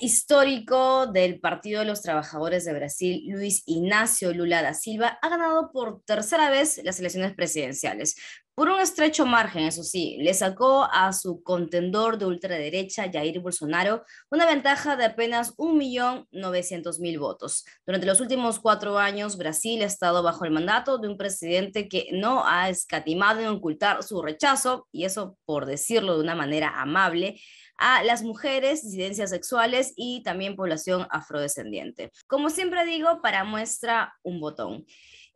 histórico 0.00 1.06
del 1.06 1.40
Partido 1.40 1.80
de 1.80 1.86
los 1.86 2.02
Trabajadores 2.02 2.64
de 2.64 2.72
Brasil, 2.72 3.24
Luis 3.28 3.62
Ignacio 3.66 4.32
Lula 4.32 4.62
da 4.62 4.74
Silva, 4.74 5.18
ha 5.20 5.28
ganado 5.28 5.70
por 5.72 6.02
tercera 6.04 6.50
vez 6.50 6.80
las 6.84 6.98
elecciones 7.00 7.34
presidenciales. 7.34 8.16
Por 8.58 8.70
un 8.70 8.80
estrecho 8.80 9.24
margen, 9.24 9.66
eso 9.66 9.84
sí, 9.84 10.16
le 10.18 10.34
sacó 10.34 10.82
a 10.90 11.12
su 11.12 11.44
contendor 11.44 12.18
de 12.18 12.26
ultraderecha, 12.26 13.08
Jair 13.08 13.38
Bolsonaro, 13.38 14.02
una 14.32 14.46
ventaja 14.46 14.96
de 14.96 15.04
apenas 15.04 15.56
1.900.000 15.58 17.20
votos. 17.20 17.64
Durante 17.86 18.08
los 18.08 18.20
últimos 18.20 18.58
cuatro 18.58 18.98
años, 18.98 19.36
Brasil 19.36 19.80
ha 19.82 19.86
estado 19.86 20.24
bajo 20.24 20.44
el 20.44 20.50
mandato 20.50 20.98
de 20.98 21.06
un 21.06 21.16
presidente 21.16 21.88
que 21.88 22.08
no 22.10 22.44
ha 22.48 22.68
escatimado 22.68 23.38
en 23.38 23.46
ocultar 23.46 24.02
su 24.02 24.20
rechazo, 24.22 24.88
y 24.90 25.04
eso 25.04 25.38
por 25.44 25.64
decirlo 25.64 26.16
de 26.16 26.24
una 26.24 26.34
manera 26.34 26.80
amable, 26.80 27.40
a 27.78 28.02
las 28.02 28.22
mujeres, 28.22 28.82
disidencias 28.82 29.30
sexuales 29.30 29.94
y 29.96 30.22
también 30.22 30.56
población 30.56 31.06
afrodescendiente. 31.10 32.10
Como 32.26 32.50
siempre 32.50 32.84
digo, 32.84 33.22
para 33.22 33.44
muestra 33.44 34.14
un 34.22 34.40
botón. 34.40 34.84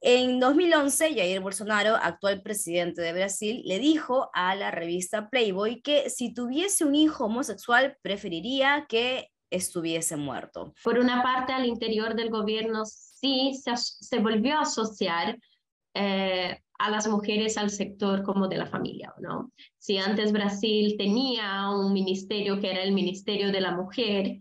En 0.04 0.40
2011, 0.40 1.14
Jair 1.14 1.40
Bolsonaro, 1.40 1.94
actual 1.94 2.42
presidente 2.42 3.00
de 3.00 3.12
Brasil, 3.12 3.62
le 3.64 3.78
dijo 3.78 4.30
a 4.34 4.56
la 4.56 4.72
revista 4.72 5.30
Playboy 5.30 5.80
que 5.80 6.10
si 6.10 6.34
tuviese 6.34 6.84
un 6.84 6.96
hijo 6.96 7.26
homosexual 7.26 7.96
preferiría 8.02 8.86
que 8.88 9.30
estuviese 9.48 10.16
muerto. 10.16 10.74
Por 10.82 10.98
una 10.98 11.22
parte, 11.22 11.52
al 11.52 11.66
interior 11.66 12.16
del 12.16 12.30
gobierno 12.30 12.84
sí 12.84 13.52
se, 13.54 14.18
volvió 14.18 14.58
a 14.58 14.62
asociar 14.62 15.38
eh, 15.94 16.58
a 16.82 16.90
las 16.90 17.06
mujeres 17.06 17.56
al 17.58 17.70
sector 17.70 18.24
como 18.24 18.48
de 18.48 18.56
la 18.56 18.66
familia, 18.66 19.14
¿no? 19.20 19.52
Si 19.78 19.98
antes 19.98 20.32
Brasil 20.32 20.96
tenía 20.98 21.70
un 21.70 21.92
ministerio 21.92 22.58
que 22.58 22.72
era 22.72 22.82
el 22.82 22.90
Ministerio 22.90 23.52
de 23.52 23.60
la 23.60 23.70
Mujer, 23.70 24.40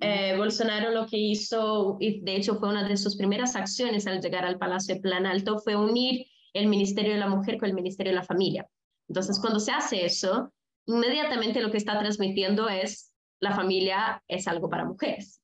eh, 0.00 0.34
Bolsonaro 0.38 0.90
lo 0.92 1.06
que 1.06 1.18
hizo, 1.18 1.98
y 2.00 2.20
de 2.20 2.36
hecho 2.36 2.54
fue 2.54 2.70
una 2.70 2.88
de 2.88 2.96
sus 2.96 3.16
primeras 3.16 3.54
acciones 3.54 4.06
al 4.06 4.22
llegar 4.22 4.46
al 4.46 4.56
Palacio 4.56 4.94
de 4.94 5.02
Planalto, 5.02 5.58
fue 5.58 5.76
unir 5.76 6.24
el 6.54 6.68
Ministerio 6.68 7.12
de 7.12 7.18
la 7.18 7.28
Mujer 7.28 7.58
con 7.58 7.68
el 7.68 7.74
Ministerio 7.74 8.12
de 8.12 8.18
la 8.18 8.24
Familia. 8.24 8.66
Entonces, 9.06 9.38
cuando 9.38 9.60
se 9.60 9.72
hace 9.72 10.06
eso, 10.06 10.50
inmediatamente 10.86 11.60
lo 11.60 11.70
que 11.70 11.76
está 11.76 11.98
transmitiendo 11.98 12.70
es 12.70 13.12
la 13.40 13.54
familia 13.54 14.22
es 14.26 14.48
algo 14.48 14.70
para 14.70 14.86
mujeres. 14.86 15.37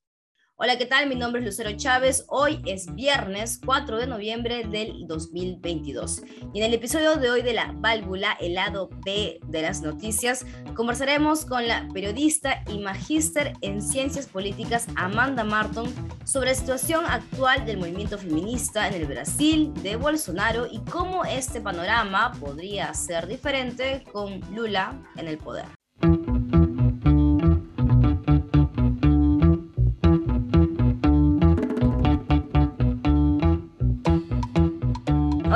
Hola, 0.56 0.78
¿qué 0.78 0.86
tal? 0.86 1.08
Mi 1.08 1.16
nombre 1.16 1.40
es 1.40 1.46
Lucero 1.46 1.76
Chávez. 1.76 2.26
Hoy 2.28 2.62
es 2.64 2.94
viernes 2.94 3.60
4 3.66 3.98
de 3.98 4.06
noviembre 4.06 4.62
del 4.62 5.04
2022. 5.08 6.22
Y 6.52 6.58
en 6.60 6.64
el 6.66 6.74
episodio 6.74 7.16
de 7.16 7.28
hoy 7.28 7.42
de 7.42 7.54
la 7.54 7.72
válvula, 7.74 8.36
el 8.40 8.54
lado 8.54 8.88
B 9.04 9.40
de 9.48 9.62
las 9.62 9.82
noticias, 9.82 10.46
conversaremos 10.76 11.44
con 11.44 11.66
la 11.66 11.88
periodista 11.92 12.62
y 12.68 12.78
magíster 12.78 13.54
en 13.62 13.82
ciencias 13.82 14.28
políticas 14.28 14.86
Amanda 14.94 15.42
Marton 15.42 15.92
sobre 16.24 16.50
la 16.50 16.54
situación 16.54 17.04
actual 17.04 17.66
del 17.66 17.78
movimiento 17.78 18.16
feminista 18.16 18.86
en 18.86 18.94
el 18.94 19.06
Brasil, 19.06 19.74
de 19.82 19.96
Bolsonaro 19.96 20.68
y 20.70 20.78
cómo 20.84 21.24
este 21.24 21.60
panorama 21.60 22.30
podría 22.38 22.94
ser 22.94 23.26
diferente 23.26 24.04
con 24.12 24.40
Lula 24.54 25.02
en 25.16 25.26
el 25.26 25.36
poder. 25.36 25.66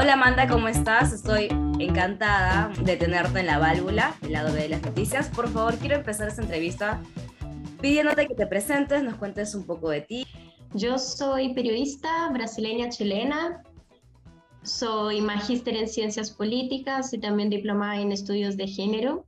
Hola 0.08 0.14
Amanda, 0.14 0.48
¿cómo 0.48 0.68
estás? 0.68 1.12
Estoy 1.12 1.48
encantada 1.78 2.72
de 2.82 2.96
tenerte 2.96 3.40
en 3.40 3.46
la 3.46 3.58
válvula, 3.58 4.16
el 4.22 4.32
lado 4.32 4.54
B 4.54 4.62
de 4.62 4.70
las 4.70 4.80
noticias. 4.80 5.28
Por 5.28 5.50
favor, 5.50 5.76
quiero 5.76 5.96
empezar 5.96 6.28
esta 6.28 6.40
entrevista 6.40 7.02
pidiéndote 7.82 8.26
que 8.26 8.34
te 8.34 8.46
presentes, 8.46 9.02
nos 9.02 9.16
cuentes 9.16 9.54
un 9.54 9.66
poco 9.66 9.90
de 9.90 10.00
ti. 10.00 10.26
Yo 10.72 10.98
soy 10.98 11.52
periodista 11.52 12.30
brasileña 12.30 12.88
chilena, 12.88 13.62
soy 14.62 15.20
magíster 15.20 15.76
en 15.76 15.86
ciencias 15.86 16.30
políticas 16.30 17.12
y 17.12 17.18
también 17.20 17.50
diplomada 17.50 18.00
en 18.00 18.10
estudios 18.10 18.56
de 18.56 18.66
género. 18.66 19.26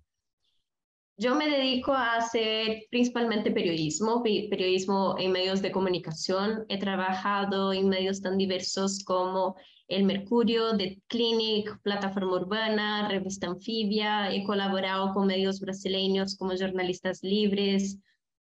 Yo 1.18 1.34
me 1.34 1.50
dedico 1.50 1.92
a 1.92 2.14
hacer 2.14 2.84
principalmente 2.90 3.50
periodismo, 3.50 4.22
periodismo 4.22 5.14
en 5.18 5.32
medios 5.32 5.60
de 5.60 5.72
comunicación. 5.72 6.64
He 6.70 6.78
trabajado 6.78 7.74
en 7.74 7.90
medios 7.90 8.22
tan 8.22 8.38
diversos 8.38 9.04
como 9.04 9.56
El 9.90 10.04
Mercurio, 10.04 10.76
The 10.76 11.02
Clinic, 11.08 11.80
Plataforma 11.82 12.36
Urbana, 12.36 13.08
Revista 13.08 13.48
Anfibia. 13.48 14.32
He 14.32 14.44
colaborado 14.44 15.12
con 15.12 15.26
medios 15.26 15.58
brasileños 15.58 16.36
como 16.36 16.56
Jornalistas 16.56 17.24
Libres, 17.24 17.98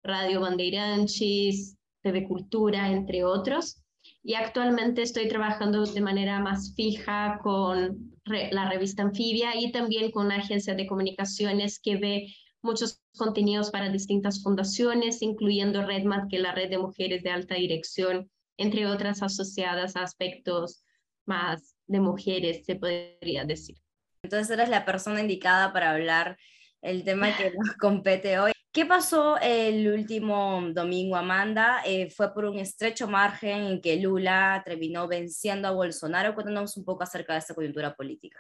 Radio 0.02 0.40
Bandeirantes, 0.40 1.76
TV 2.02 2.26
Cultura, 2.26 2.90
entre 2.90 3.26
otros. 3.26 3.84
Y 4.24 4.36
actualmente 4.36 5.02
estoy 5.02 5.28
trabajando 5.28 5.86
de 5.86 6.00
manera 6.00 6.40
más 6.40 6.74
fija 6.74 7.38
con 7.44 8.16
la 8.24 8.70
revista 8.70 9.04
Anfibia 9.04 9.60
y 9.60 9.74
también 9.74 10.12
con 10.12 10.28
una 10.28 10.38
agencia 10.38 10.74
de 10.74 10.88
comunicaciones 10.88 11.82
que 11.82 11.98
ve 11.98 12.34
muchos 12.62 13.02
contenidos 13.18 13.72
para 13.72 13.92
distintas 13.92 14.42
fundaciones, 14.42 15.22
incluyendo 15.22 15.86
RedMat, 15.86 16.30
que 16.30 16.38
es 16.38 16.42
la 16.42 16.54
red 16.54 16.70
de 16.70 16.78
mujeres 16.78 17.24
de 17.24 17.32
alta 17.32 17.56
dirección, 17.56 18.32
entre 18.56 18.88
otras 18.88 19.22
asociadas 19.22 19.98
a 19.98 20.04
aspectos 20.04 20.85
más 21.26 21.76
de 21.88 22.00
mujeres, 22.00 22.66
se 22.66 22.76
podría 22.76 23.46
decir. 23.46 23.78
Entonces 24.24 24.50
eres 24.50 24.70
la 24.70 24.86
persona 24.86 25.22
indicada 25.22 25.72
para 25.72 25.92
hablar 25.92 26.38
el 26.82 27.04
tema 27.04 27.36
que 27.36 27.52
nos 27.58 27.76
compete 27.78 28.40
hoy. 28.40 28.52
¿Qué 28.72 28.86
pasó 28.86 29.38
el 29.38 29.88
último 29.88 30.62
domingo, 30.74 31.16
Amanda? 31.16 31.82
Eh, 31.86 32.10
fue 32.10 32.34
por 32.34 32.44
un 32.44 32.60
estrecho 32.60 33.08
margen 33.08 33.64
en 33.64 33.82
que 33.82 33.96
Lula 33.96 34.62
terminó 34.66 35.08
venciendo 35.08 35.70
a 35.70 35.72
Bolsonaro. 35.72 36.36
Cuéntanos 36.36 36.76
un 36.76 36.84
poco 36.84 37.04
acerca 37.04 37.34
de 37.34 37.40
esta 37.40 37.56
coyuntura 37.56 37.96
política. 37.96 38.40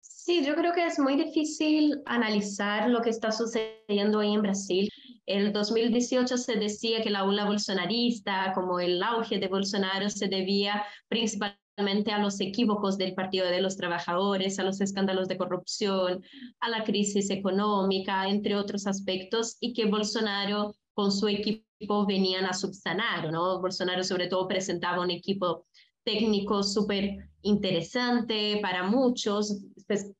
Sí, 0.00 0.44
yo 0.44 0.54
creo 0.56 0.74
que 0.74 0.84
es 0.84 0.98
muy 0.98 1.16
difícil 1.16 2.02
analizar 2.04 2.90
lo 2.90 3.00
que 3.00 3.10
está 3.10 3.32
sucediendo 3.32 4.20
ahí 4.20 4.34
en 4.34 4.42
Brasil. 4.42 4.90
El 5.24 5.52
2018 5.54 6.36
se 6.36 6.56
decía 6.56 7.02
que 7.02 7.10
la 7.10 7.24
ola 7.24 7.46
bolsonarista, 7.46 8.52
como 8.54 8.78
el 8.78 9.02
auge 9.02 9.38
de 9.38 9.48
Bolsonaro, 9.48 10.10
se 10.10 10.28
debía 10.28 10.84
principalmente 11.08 11.61
a 11.76 12.18
los 12.18 12.40
equívocos 12.40 12.98
del 12.98 13.14
Partido 13.14 13.46
de 13.46 13.62
los 13.62 13.76
Trabajadores, 13.76 14.58
a 14.58 14.62
los 14.62 14.80
escándalos 14.80 15.28
de 15.28 15.38
corrupción, 15.38 16.22
a 16.60 16.68
la 16.68 16.84
crisis 16.84 17.30
económica, 17.30 18.28
entre 18.28 18.56
otros 18.56 18.86
aspectos, 18.86 19.56
y 19.60 19.72
que 19.72 19.86
Bolsonaro 19.86 20.74
con 20.92 21.10
su 21.10 21.28
equipo 21.28 22.06
venían 22.06 22.44
a 22.44 22.52
subsanar, 22.52 23.32
¿no? 23.32 23.60
Bolsonaro 23.60 24.04
sobre 24.04 24.28
todo 24.28 24.46
presentaba 24.46 25.02
un 25.02 25.10
equipo 25.10 25.66
técnico 26.04 26.62
súper 26.62 27.30
interesante 27.40 28.58
para 28.60 28.82
muchos, 28.84 29.64
pues, 29.86 30.12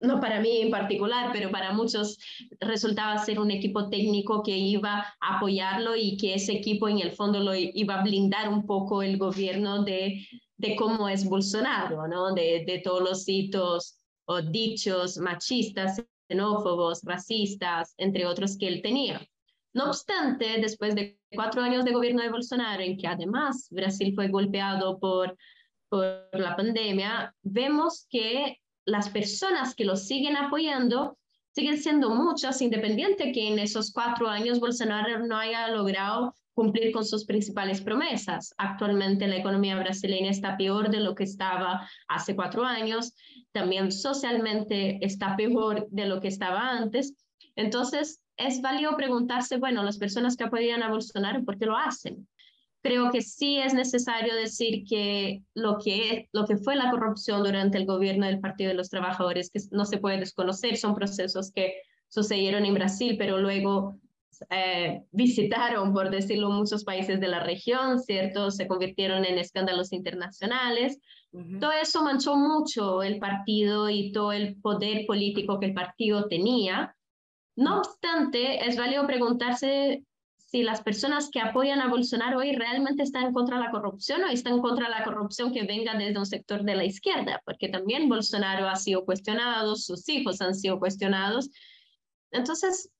no 0.00 0.20
para 0.20 0.40
mí 0.40 0.58
en 0.62 0.70
particular, 0.70 1.30
pero 1.32 1.50
para 1.50 1.72
muchos 1.72 2.18
resultaba 2.60 3.18
ser 3.18 3.38
un 3.38 3.50
equipo 3.50 3.90
técnico 3.90 4.42
que 4.42 4.56
iba 4.56 5.06
a 5.20 5.36
apoyarlo 5.36 5.94
y 5.94 6.16
que 6.16 6.34
ese 6.34 6.52
equipo 6.52 6.88
en 6.88 7.00
el 7.00 7.12
fondo 7.12 7.40
lo 7.40 7.54
iba 7.54 8.00
a 8.00 8.02
blindar 8.02 8.48
un 8.48 8.64
poco 8.64 9.02
el 9.02 9.18
gobierno 9.18 9.84
de, 9.84 10.26
de 10.60 10.76
cómo 10.76 11.08
es 11.08 11.24
Bolsonaro, 11.24 12.06
¿no? 12.06 12.34
de, 12.34 12.82
todos 12.84 13.02
los 13.02 13.28
hitos 13.28 13.98
o 14.26 14.42
dichos 14.42 15.16
machistas, 15.16 16.02
xenófobos, 16.28 17.00
racistas, 17.02 17.94
entre 17.96 18.26
otros 18.26 18.58
que 18.58 18.68
él 18.68 18.82
tenía. 18.82 19.26
No 19.72 19.86
obstante, 19.86 20.60
después 20.60 20.94
de 20.94 21.18
cuatro 21.34 21.62
años 21.62 21.84
de 21.84 21.92
gobierno 21.92 22.22
de 22.22 22.30
Bolsonaro, 22.30 22.82
en 22.82 22.98
que 22.98 23.06
además 23.06 23.68
Brasil 23.70 24.12
fue 24.14 24.28
golpeado 24.28 24.98
por, 24.98 25.36
por 25.88 26.28
la 26.32 26.54
pandemia, 26.56 27.34
vemos 27.42 28.06
que 28.10 28.58
las 28.84 29.08
personas 29.08 29.74
que 29.74 29.84
lo 29.84 29.96
siguen 29.96 30.36
apoyando 30.36 31.16
siguen 31.52 31.78
siendo 31.78 32.10
muchas, 32.10 32.60
independiente 32.60 33.32
que 33.32 33.48
en 33.48 33.58
esos 33.58 33.92
cuatro 33.92 34.28
años 34.28 34.60
Bolsonaro 34.60 35.26
no 35.26 35.36
haya 35.36 35.68
logrado 35.68 36.34
cumplir 36.60 36.92
con 36.92 37.06
sus 37.06 37.24
principales 37.24 37.80
promesas. 37.80 38.54
Actualmente 38.58 39.26
la 39.26 39.38
economía 39.38 39.78
brasileña 39.78 40.30
está 40.30 40.58
peor 40.58 40.90
de 40.90 41.00
lo 41.00 41.14
que 41.14 41.24
estaba 41.24 41.88
hace 42.06 42.36
cuatro 42.36 42.66
años, 42.66 43.14
también 43.52 43.90
socialmente 43.90 44.98
está 45.00 45.36
peor 45.36 45.88
de 45.88 46.04
lo 46.04 46.20
que 46.20 46.28
estaba 46.28 46.72
antes. 46.72 47.14
Entonces, 47.56 48.20
es 48.36 48.60
válido 48.60 48.94
preguntarse, 48.94 49.56
bueno, 49.56 49.82
las 49.82 49.96
personas 49.96 50.36
que 50.36 50.44
apoyan 50.44 50.82
a 50.82 50.90
Bolsonaro, 50.90 51.42
¿por 51.46 51.56
qué 51.58 51.64
lo 51.64 51.78
hacen? 51.78 52.28
Creo 52.82 53.10
que 53.10 53.22
sí 53.22 53.56
es 53.56 53.72
necesario 53.72 54.34
decir 54.34 54.84
que 54.86 55.42
lo 55.54 55.78
que, 55.82 56.28
lo 56.32 56.44
que 56.44 56.58
fue 56.58 56.76
la 56.76 56.90
corrupción 56.90 57.42
durante 57.42 57.78
el 57.78 57.86
gobierno 57.86 58.26
del 58.26 58.40
Partido 58.40 58.68
de 58.68 58.76
los 58.76 58.90
Trabajadores, 58.90 59.50
que 59.50 59.60
no 59.70 59.86
se 59.86 59.96
puede 59.96 60.18
desconocer, 60.18 60.76
son 60.76 60.94
procesos 60.94 61.52
que 61.52 61.72
sucedieron 62.08 62.66
en 62.66 62.74
Brasil, 62.74 63.16
pero 63.18 63.38
luego 63.38 63.98
eh, 64.48 65.02
visitaron, 65.12 65.92
por 65.92 66.10
decirlo, 66.10 66.50
muchos 66.50 66.84
países 66.84 67.20
de 67.20 67.28
la 67.28 67.40
región, 67.40 68.00
¿cierto? 68.00 68.50
Se 68.50 68.66
convirtieron 68.66 69.24
en 69.24 69.38
escándalos 69.38 69.92
internacionales. 69.92 70.98
Todo 71.60 71.72
eso 71.72 72.02
manchó 72.02 72.36
mucho 72.36 73.02
el 73.02 73.18
partido 73.18 73.88
y 73.88 74.10
todo 74.10 74.32
el 74.32 74.56
poder 74.56 75.06
político 75.06 75.60
que 75.60 75.66
el 75.66 75.74
partido 75.74 76.26
tenía. 76.26 76.96
No 77.54 77.78
obstante, 77.78 78.66
es 78.66 78.76
válido 78.76 79.06
preguntarse 79.06 80.02
si 80.50 80.64
las 80.64 80.82
personas 80.82 81.30
que 81.30 81.40
apoyan 81.40 81.80
a 81.80 81.88
Bolsonaro 81.88 82.38
hoy 82.38 82.56
realmente 82.56 83.04
están 83.04 83.32
contra 83.32 83.58
la 83.60 83.70
corrupción 83.70 84.24
o 84.24 84.28
están 84.28 84.60
contra 84.60 84.88
la 84.88 85.04
corrupción 85.04 85.52
que 85.52 85.62
venga 85.62 85.94
desde 85.94 86.18
un 86.18 86.26
sector 86.26 86.64
de 86.64 86.74
la 86.74 86.84
izquierda, 86.84 87.40
porque 87.44 87.68
también 87.68 88.08
Bolsonaro 88.08 88.68
ha 88.68 88.74
sido 88.74 89.04
cuestionado, 89.04 89.76
sus 89.76 90.08
hijos 90.08 90.40
han 90.40 90.56
sido 90.56 90.80
cuestionados. 90.80 91.50
Entonces, 92.32 92.90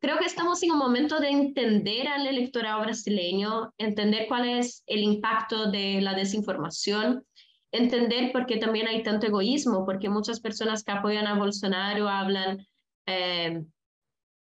creo 0.00 0.18
que 0.18 0.24
estamos 0.24 0.62
en 0.62 0.72
un 0.72 0.78
momento 0.78 1.20
de 1.20 1.28
entender 1.28 2.08
al 2.08 2.26
electorado 2.26 2.80
brasileño, 2.82 3.72
entender 3.78 4.26
cuál 4.28 4.48
es 4.48 4.82
el 4.86 5.02
impacto 5.02 5.70
de 5.70 6.00
la 6.00 6.14
desinformación, 6.14 7.24
entender 7.70 8.32
por 8.32 8.46
qué 8.46 8.56
también 8.56 8.88
hay 8.88 9.02
tanto 9.02 9.26
egoísmo, 9.26 9.84
porque 9.84 10.08
muchas 10.08 10.40
personas 10.40 10.82
que 10.82 10.92
apoyan 10.92 11.26
a 11.26 11.38
Bolsonaro 11.38 12.08
hablan 12.08 12.66
eh, 13.06 13.62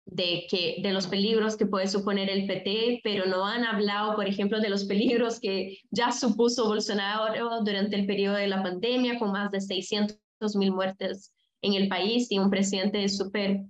de, 0.05 0.47
que, 0.51 0.77
de 0.83 0.93
los 0.93 1.07
peligros 1.07 1.57
que 1.57 1.67
puede 1.67 1.87
suponer 1.87 2.31
el 2.31 2.47
PT, 2.47 3.01
pero 3.03 3.27
no 3.27 3.47
han 3.47 3.65
hablado, 3.65 4.15
por 4.15 4.27
ejemplo, 4.27 4.61
de 4.61 4.69
los 4.69 4.85
peligros 4.85 5.41
que 5.41 5.79
ya 5.91 6.13
supuso 6.13 6.69
Bolsonaro 6.69 7.63
durante 7.65 7.97
el 7.97 8.07
periodo 8.07 8.37
de 8.37 8.49
la 8.49 8.63
pandemia, 8.63 9.19
con 9.19 9.33
más 9.33 9.51
de 9.51 9.61
600 9.61 10.19
mil 10.57 10.73
muertes 10.73 11.33
en 11.63 11.75
el 11.75 11.89
país 11.89 12.31
y 12.31 12.39
un 12.39 12.51
presidente 12.51 13.09
súper 13.09 13.63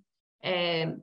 eh, 0.42 0.94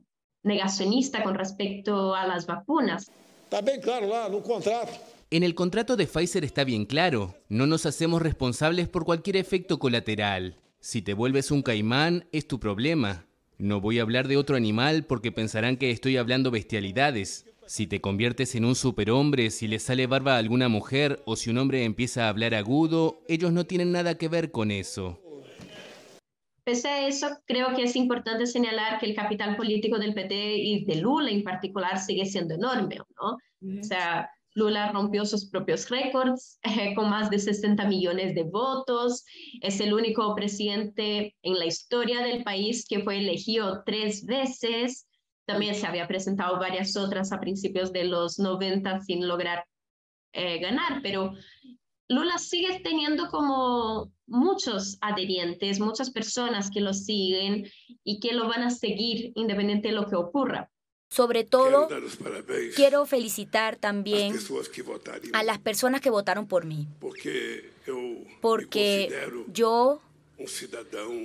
negacionista 0.46 1.22
con 1.22 1.34
respecto 1.34 2.14
a 2.14 2.26
las 2.26 2.46
vacunas. 2.46 3.10
Está 3.44 3.60
bien 3.60 3.80
claro 3.80 4.08
lá 4.08 4.28
no 4.28 4.40
contrato. 4.42 4.92
En 5.30 5.42
el 5.42 5.54
contrato 5.54 5.96
de 5.96 6.06
Pfizer 6.06 6.44
está 6.44 6.62
bien 6.62 6.86
claro, 6.86 7.34
no 7.48 7.66
nos 7.66 7.84
hacemos 7.84 8.22
responsables 8.22 8.88
por 8.88 9.04
cualquier 9.04 9.36
efecto 9.36 9.78
colateral. 9.78 10.56
Si 10.78 11.02
te 11.02 11.14
vuelves 11.14 11.50
un 11.50 11.62
caimán, 11.62 12.26
es 12.30 12.46
tu 12.46 12.60
problema. 12.60 13.26
No 13.58 13.80
voy 13.80 13.98
a 13.98 14.02
hablar 14.02 14.28
de 14.28 14.36
otro 14.36 14.54
animal 14.54 15.04
porque 15.04 15.32
pensarán 15.32 15.78
que 15.78 15.90
estoy 15.90 16.16
hablando 16.16 16.52
bestialidades. 16.52 17.46
Si 17.66 17.88
te 17.88 18.00
conviertes 18.00 18.54
en 18.54 18.64
un 18.64 18.76
superhombre, 18.76 19.50
si 19.50 19.66
le 19.66 19.80
sale 19.80 20.06
barba 20.06 20.36
a 20.36 20.38
alguna 20.38 20.68
mujer 20.68 21.22
o 21.26 21.34
si 21.34 21.50
un 21.50 21.58
hombre 21.58 21.82
empieza 21.82 22.26
a 22.26 22.28
hablar 22.28 22.54
agudo, 22.54 23.20
ellos 23.26 23.52
no 23.52 23.66
tienen 23.66 23.90
nada 23.90 24.16
que 24.16 24.28
ver 24.28 24.52
con 24.52 24.70
eso. 24.70 25.18
Pese 26.66 26.88
a 26.88 27.06
eso, 27.06 27.28
creo 27.46 27.76
que 27.76 27.84
es 27.84 27.94
importante 27.94 28.44
señalar 28.44 28.98
que 28.98 29.06
el 29.06 29.14
capital 29.14 29.54
político 29.54 30.00
del 30.00 30.14
PT 30.14 30.56
y 30.56 30.84
de 30.84 30.96
Lula 30.96 31.30
en 31.30 31.44
particular 31.44 31.96
sigue 31.96 32.26
siendo 32.26 32.56
enorme, 32.56 32.96
¿no? 32.96 33.78
O 33.78 33.82
sea, 33.84 34.28
Lula 34.56 34.90
rompió 34.90 35.24
sus 35.24 35.48
propios 35.48 35.88
récords 35.88 36.58
eh, 36.64 36.92
con 36.96 37.08
más 37.08 37.30
de 37.30 37.38
60 37.38 37.86
millones 37.86 38.34
de 38.34 38.42
votos. 38.42 39.24
Es 39.62 39.78
el 39.78 39.94
único 39.94 40.34
presidente 40.34 41.36
en 41.42 41.56
la 41.56 41.66
historia 41.66 42.20
del 42.24 42.42
país 42.42 42.84
que 42.88 42.98
fue 42.98 43.18
elegido 43.18 43.84
tres 43.86 44.26
veces. 44.26 45.06
También 45.46 45.76
se 45.76 45.86
había 45.86 46.08
presentado 46.08 46.58
varias 46.58 46.96
otras 46.96 47.30
a 47.30 47.38
principios 47.38 47.92
de 47.92 48.06
los 48.06 48.40
90 48.40 49.02
sin 49.02 49.28
lograr 49.28 49.64
eh, 50.32 50.58
ganar, 50.58 51.00
pero 51.00 51.32
Lula 52.08 52.38
sigue 52.38 52.80
teniendo 52.80 53.28
como 53.28 54.10
muchos 54.56 54.96
adherientes, 55.02 55.80
muchas 55.80 56.10
personas 56.10 56.70
que 56.70 56.80
lo 56.80 56.94
siguen 56.94 57.70
y 58.04 58.20
que 58.20 58.32
lo 58.32 58.48
van 58.48 58.62
a 58.62 58.70
seguir 58.70 59.32
independiente 59.34 59.88
de 59.88 59.94
lo 59.94 60.08
que 60.08 60.16
ocurra. 60.16 60.70
Sobre 61.08 61.44
todo, 61.44 61.88
quiero 62.74 63.06
felicitar 63.06 63.76
también 63.76 64.34
a 65.34 65.42
las 65.44 65.58
personas 65.58 66.00
que 66.00 66.10
votaron 66.10 66.48
por 66.48 66.64
mí. 66.64 66.88
Porque 68.40 69.12
yo 69.52 70.00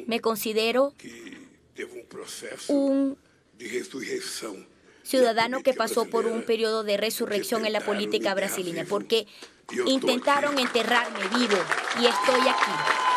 me 0.05 0.19
considero 0.19 0.93
un 2.67 3.17
ciudadano 5.03 5.63
que 5.63 5.73
pasó 5.73 6.05
por 6.05 6.25
un 6.27 6.43
periodo 6.43 6.83
de 6.83 6.97
resurrección 6.97 7.65
en 7.65 7.73
la 7.73 7.81
política 7.81 8.35
brasileña, 8.35 8.85
porque 8.87 9.25
intentaron 9.85 10.59
enterrarme 10.59 11.21
vivo 11.29 11.57
y 11.99 12.05
estoy 12.05 12.41
aquí. 12.41 13.10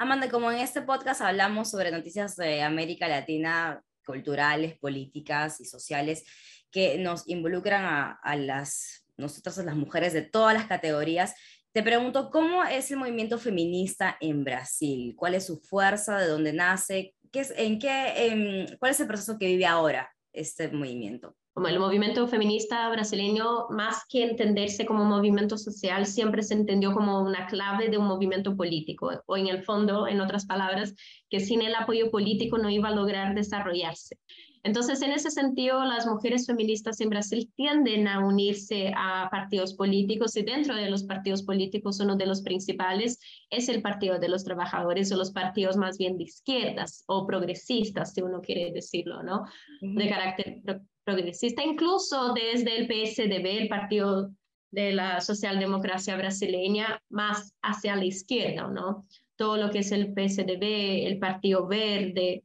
Amanda, 0.00 0.30
como 0.30 0.52
en 0.52 0.58
este 0.58 0.82
podcast 0.82 1.22
hablamos 1.22 1.70
sobre 1.70 1.90
noticias 1.90 2.36
de 2.36 2.62
América 2.62 3.08
Latina, 3.08 3.82
culturales, 4.06 4.78
políticas 4.78 5.60
y 5.60 5.64
sociales 5.64 6.22
que 6.70 6.98
nos 6.98 7.28
involucran 7.28 7.82
a, 8.22 8.36
las, 8.36 9.04
nosotras, 9.16 9.56
las 9.58 9.74
mujeres 9.74 10.12
de 10.12 10.22
todas 10.22 10.54
las 10.54 10.66
categorías. 10.66 11.34
Te 11.72 11.82
pregunto, 11.82 12.30
¿cómo 12.30 12.62
es 12.62 12.88
el 12.92 12.98
movimiento 12.98 13.38
feminista 13.38 14.16
en 14.20 14.44
Brasil? 14.44 15.16
¿Cuál 15.16 15.34
es 15.34 15.46
su 15.46 15.58
fuerza? 15.58 16.16
¿De 16.16 16.28
dónde 16.28 16.52
nace? 16.52 17.16
¿Qué 17.32 17.40
es, 17.40 17.52
en 17.56 17.80
qué, 17.80 18.68
¿Cuál 18.78 18.92
es 18.92 19.00
el 19.00 19.08
proceso 19.08 19.36
que 19.36 19.46
vive 19.46 19.66
ahora 19.66 20.14
este 20.32 20.68
movimiento? 20.68 21.36
Como 21.58 21.66
el 21.66 21.80
movimiento 21.80 22.28
feminista 22.28 22.88
brasileño, 22.88 23.66
más 23.70 24.04
que 24.08 24.22
entenderse 24.22 24.86
como 24.86 25.04
movimiento 25.04 25.58
social, 25.58 26.06
siempre 26.06 26.44
se 26.44 26.54
entendió 26.54 26.92
como 26.92 27.20
una 27.20 27.48
clave 27.48 27.88
de 27.88 27.98
un 27.98 28.06
movimiento 28.06 28.54
político, 28.56 29.10
o 29.26 29.36
en 29.36 29.48
el 29.48 29.64
fondo, 29.64 30.06
en 30.06 30.20
otras 30.20 30.46
palabras, 30.46 30.94
que 31.28 31.40
sin 31.40 31.62
el 31.62 31.74
apoyo 31.74 32.12
político 32.12 32.58
no 32.58 32.70
iba 32.70 32.90
a 32.90 32.94
lograr 32.94 33.34
desarrollarse. 33.34 34.20
Entonces, 34.62 35.02
en 35.02 35.10
ese 35.10 35.32
sentido, 35.32 35.84
las 35.84 36.06
mujeres 36.06 36.46
feministas 36.46 37.00
en 37.00 37.08
Brasil 37.10 37.50
tienden 37.56 38.06
a 38.06 38.24
unirse 38.24 38.92
a 38.96 39.28
partidos 39.28 39.74
políticos 39.74 40.36
y 40.36 40.42
dentro 40.42 40.76
de 40.76 40.88
los 40.88 41.02
partidos 41.02 41.42
políticos 41.42 41.98
uno 41.98 42.14
de 42.14 42.26
los 42.26 42.42
principales 42.42 43.18
es 43.50 43.68
el 43.68 43.82
Partido 43.82 44.20
de 44.20 44.28
los 44.28 44.44
Trabajadores 44.44 45.10
o 45.10 45.16
los 45.16 45.32
partidos 45.32 45.76
más 45.76 45.98
bien 45.98 46.18
de 46.18 46.24
izquierdas 46.24 47.02
o 47.08 47.26
progresistas, 47.26 48.14
si 48.14 48.22
uno 48.22 48.40
quiere 48.40 48.70
decirlo, 48.70 49.24
¿no? 49.24 49.44
De 49.80 50.08
carácter 50.08 50.60
progresista, 51.08 51.64
incluso 51.64 52.34
desde 52.34 52.76
el 52.76 52.86
PSDB, 52.86 53.62
el 53.62 53.68
Partido 53.68 54.30
de 54.70 54.92
la 54.92 55.22
Socialdemocracia 55.22 56.16
Brasileña, 56.16 57.02
más 57.08 57.54
hacia 57.62 57.96
la 57.96 58.04
izquierda, 58.04 58.68
¿no? 58.68 59.06
Todo 59.36 59.56
lo 59.56 59.70
que 59.70 59.78
es 59.78 59.90
el 59.90 60.12
PSDB, 60.12 61.06
el 61.06 61.18
Partido 61.18 61.66
Verde, 61.66 62.44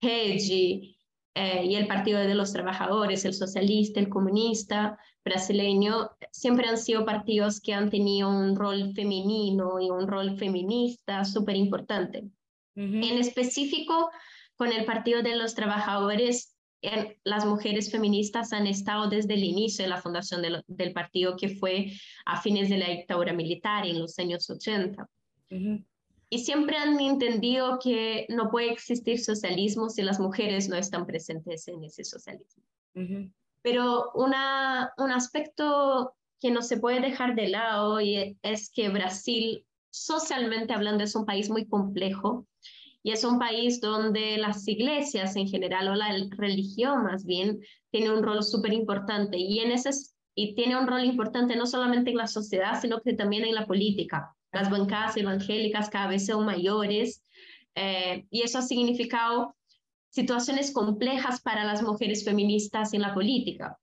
Rede 0.00 0.96
eh, 1.34 1.64
y 1.64 1.76
el 1.76 1.86
Partido 1.86 2.18
de 2.18 2.34
los 2.34 2.52
Trabajadores, 2.52 3.24
el 3.24 3.34
socialista, 3.34 4.00
el 4.00 4.08
comunista 4.08 4.98
brasileño, 5.24 6.10
siempre 6.32 6.66
han 6.66 6.78
sido 6.78 7.04
partidos 7.04 7.60
que 7.60 7.72
han 7.72 7.88
tenido 7.88 8.28
un 8.30 8.56
rol 8.56 8.92
femenino 8.94 9.80
y 9.80 9.90
un 9.90 10.08
rol 10.08 10.36
feminista 10.36 11.24
súper 11.24 11.54
importante. 11.54 12.24
En 12.74 13.18
específico, 13.18 14.10
con 14.56 14.72
el 14.72 14.84
Partido 14.86 15.22
de 15.22 15.36
los 15.36 15.54
Trabajadores 15.54 16.51
las 17.24 17.46
mujeres 17.46 17.90
feministas 17.90 18.52
han 18.52 18.66
estado 18.66 19.08
desde 19.08 19.34
el 19.34 19.44
inicio 19.44 19.84
de 19.84 19.90
la 19.90 20.00
fundación 20.00 20.42
del 20.66 20.92
partido, 20.92 21.36
que 21.36 21.50
fue 21.50 21.92
a 22.26 22.40
fines 22.40 22.68
de 22.68 22.78
la 22.78 22.88
dictadura 22.88 23.32
militar 23.32 23.86
en 23.86 24.00
los 24.00 24.18
años 24.18 24.50
80. 24.50 25.08
Y 25.48 26.38
siempre 26.38 26.76
han 26.76 26.98
entendido 26.98 27.78
que 27.78 28.26
no 28.30 28.50
puede 28.50 28.72
existir 28.72 29.20
socialismo 29.20 29.90
si 29.90 30.02
las 30.02 30.18
mujeres 30.18 30.68
no 30.68 30.76
están 30.76 31.06
presentes 31.06 31.68
en 31.68 31.84
ese 31.84 32.04
socialismo. 32.04 32.64
Pero 33.62 34.10
una, 34.14 34.92
un 34.96 35.12
aspecto 35.12 36.14
que 36.40 36.50
no 36.50 36.62
se 36.62 36.78
puede 36.78 37.00
dejar 37.00 37.36
de 37.36 37.48
lado 37.48 38.00
y 38.00 38.36
es 38.42 38.70
que 38.70 38.88
Brasil, 38.88 39.64
socialmente 39.90 40.72
hablando, 40.72 41.04
es 41.04 41.14
un 41.14 41.24
país 41.24 41.48
muy 41.48 41.66
complejo 41.66 42.46
y 43.02 43.10
es 43.10 43.24
un 43.24 43.38
país 43.38 43.80
donde 43.80 44.36
las 44.36 44.66
iglesias 44.68 45.34
en 45.36 45.48
general 45.48 45.88
o 45.88 45.94
la 45.94 46.14
religión 46.30 47.04
más 47.04 47.24
bien 47.24 47.60
tiene 47.90 48.10
un 48.10 48.22
rol 48.22 48.42
súper 48.42 48.72
importante 48.72 49.36
y, 49.38 49.58
en 49.58 49.72
ese, 49.72 49.90
y 50.34 50.54
tiene 50.54 50.78
un 50.78 50.86
rol 50.86 51.04
importante 51.04 51.56
no 51.56 51.66
solamente 51.66 52.10
en 52.10 52.16
la 52.16 52.28
sociedad, 52.28 52.80
sino 52.80 53.00
que 53.00 53.14
también 53.14 53.44
en 53.44 53.54
la 53.54 53.66
política. 53.66 54.34
Las 54.52 54.70
bancadas 54.70 55.16
evangélicas 55.16 55.90
cada 55.90 56.08
vez 56.08 56.26
son 56.26 56.44
mayores 56.44 57.24
eh, 57.74 58.26
y 58.30 58.42
eso 58.42 58.58
ha 58.58 58.62
significado 58.62 59.56
situaciones 60.10 60.72
complejas 60.72 61.40
para 61.40 61.64
las 61.64 61.82
mujeres 61.82 62.24
feministas 62.24 62.92
en 62.92 63.02
la 63.02 63.14
política. 63.14 63.78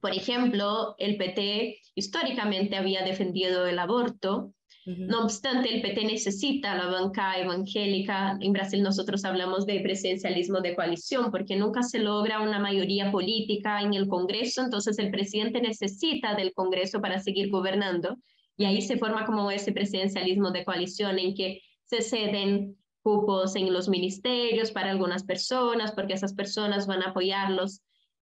Por 0.00 0.10
ejemplo, 0.10 0.96
el 0.98 1.16
PT 1.16 1.78
históricamente 1.94 2.76
había 2.76 3.04
defendido 3.04 3.64
el 3.66 3.78
aborto 3.78 4.52
no 4.84 5.22
obstante, 5.22 5.72
el 5.72 5.80
PT 5.80 6.04
necesita 6.04 6.74
la 6.74 6.86
banca 6.86 7.38
evangélica. 7.38 8.36
En 8.40 8.52
Brasil 8.52 8.82
nosotros 8.82 9.24
hablamos 9.24 9.64
de 9.64 9.80
presidencialismo 9.80 10.60
de 10.60 10.74
coalición 10.74 11.30
porque 11.30 11.54
nunca 11.54 11.82
se 11.82 12.00
logra 12.00 12.40
una 12.40 12.58
mayoría 12.58 13.12
política 13.12 13.80
en 13.80 13.94
el 13.94 14.08
Congreso, 14.08 14.62
entonces 14.62 14.98
el 14.98 15.10
presidente 15.10 15.60
necesita 15.60 16.34
del 16.34 16.52
Congreso 16.52 17.00
para 17.00 17.20
seguir 17.20 17.50
gobernando 17.50 18.16
y 18.56 18.64
ahí 18.64 18.82
se 18.82 18.98
forma 18.98 19.24
como 19.24 19.50
ese 19.50 19.72
presidencialismo 19.72 20.50
de 20.50 20.64
coalición 20.64 21.18
en 21.18 21.34
que 21.34 21.60
se 21.84 22.02
ceden 22.02 22.76
cupos 23.02 23.54
en 23.56 23.72
los 23.72 23.88
ministerios 23.88 24.72
para 24.72 24.90
algunas 24.90 25.24
personas 25.24 25.92
porque 25.92 26.14
esas 26.14 26.34
personas 26.34 26.86
van 26.86 27.02
a 27.02 27.10
apoyarlos 27.10 27.82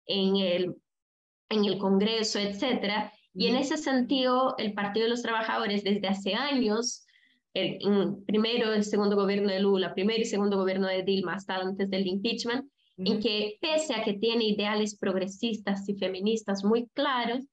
en 0.05 0.37
el, 0.37 0.75
en 1.49 1.65
el 1.65 1.77
Congreso, 1.77 2.39
etcétera. 2.39 3.11
Y 3.35 3.47
en 3.47 3.57
ese 3.57 3.77
sentido, 3.77 4.55
el 4.57 4.73
Partido 4.73 5.05
de 5.05 5.09
los 5.09 5.21
Trabajadores 5.21 5.83
desde 5.83 6.07
hace 6.07 6.33
años, 6.35 7.05
el, 7.53 7.79
primero, 8.25 8.73
el 8.73 8.83
segundo 8.83 9.15
gobierno 9.15 9.49
de 9.49 9.59
Lula, 9.59 9.93
primero 9.93 10.21
y 10.21 10.25
segundo 10.25 10.57
gobierno 10.57 10.87
de 10.87 11.03
Dilma, 11.03 11.35
hasta 11.35 11.55
antes 11.55 11.89
del 11.89 12.07
impeachment, 12.07 12.65
en 12.97 13.19
que 13.19 13.57
pese 13.59 13.93
a 13.93 14.03
que 14.03 14.13
tiene 14.13 14.45
ideales 14.45 14.97
progresistas 14.97 15.87
y 15.89 15.95
feministas 15.95 16.63
muy 16.63 16.87
claros, 16.93 17.43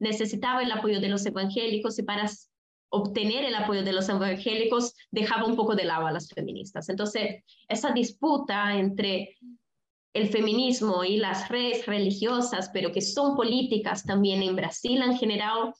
necesitaba 0.00 0.62
el 0.62 0.72
apoyo 0.72 1.00
de 1.00 1.08
los 1.08 1.24
evangélicos 1.26 1.98
y 1.98 2.02
para 2.02 2.28
obtener 2.88 3.44
el 3.44 3.54
apoyo 3.54 3.84
de 3.84 3.92
los 3.92 4.08
evangélicos 4.08 4.94
dejaba 5.12 5.46
un 5.46 5.54
poco 5.54 5.76
de 5.76 5.84
lado 5.84 6.06
a 6.06 6.12
las 6.12 6.28
feministas. 6.28 6.88
Entonces, 6.88 7.44
esa 7.68 7.92
disputa 7.92 8.76
entre 8.76 9.36
el 10.12 10.28
feminismo 10.28 11.04
y 11.04 11.16
las 11.18 11.48
redes 11.48 11.86
religiosas, 11.86 12.70
pero 12.72 12.92
que 12.92 13.00
son 13.00 13.36
políticas 13.36 14.04
también 14.04 14.42
en 14.42 14.56
Brasil, 14.56 15.00
han 15.02 15.16
generado 15.16 15.74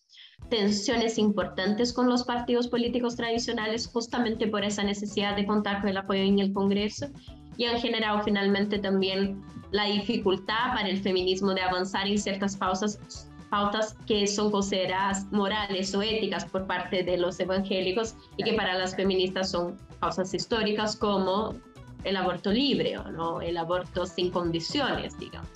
tensiones 0.48 1.18
importantes 1.18 1.92
con 1.92 2.08
los 2.08 2.24
partidos 2.24 2.68
políticos 2.68 3.16
tradicionales 3.16 3.86
justamente 3.86 4.46
por 4.46 4.64
esa 4.64 4.82
necesidad 4.82 5.36
de 5.36 5.46
contar 5.46 5.80
con 5.80 5.90
el 5.90 5.96
apoyo 5.96 6.22
en 6.22 6.38
el 6.38 6.52
Congreso 6.52 7.08
y 7.56 7.66
han 7.66 7.80
generado 7.80 8.22
finalmente 8.22 8.78
también 8.78 9.42
la 9.70 9.84
dificultad 9.84 10.74
para 10.74 10.88
el 10.88 11.00
feminismo 11.00 11.52
de 11.54 11.62
avanzar 11.62 12.06
en 12.06 12.18
ciertas 12.18 12.56
pausas, 12.56 13.28
pautas 13.50 13.96
que 14.06 14.26
son 14.26 14.50
consideradas 14.50 15.30
morales 15.30 15.94
o 15.94 16.02
éticas 16.02 16.44
por 16.44 16.66
parte 16.66 17.02
de 17.02 17.18
los 17.18 17.38
evangélicos 17.38 18.14
y 18.36 18.44
que 18.44 18.54
para 18.54 18.78
las 18.78 18.96
feministas 18.96 19.50
son 19.50 19.76
causas 20.00 20.32
históricas 20.32 20.96
como 20.96 21.54
el 22.04 22.16
aborto 22.16 22.52
libre 22.52 22.98
o 22.98 23.10
no 23.10 23.40
el 23.40 23.56
aborto 23.56 24.06
sin 24.06 24.30
condiciones, 24.30 25.18
digamos. 25.18 25.50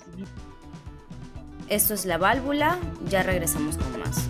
Esto 1.67 1.95
es 1.95 2.05
La 2.05 2.17
Válvula, 2.17 2.77
ya 3.09 3.23
regresamos 3.23 3.77
con 3.77 3.99
más. 3.99 4.27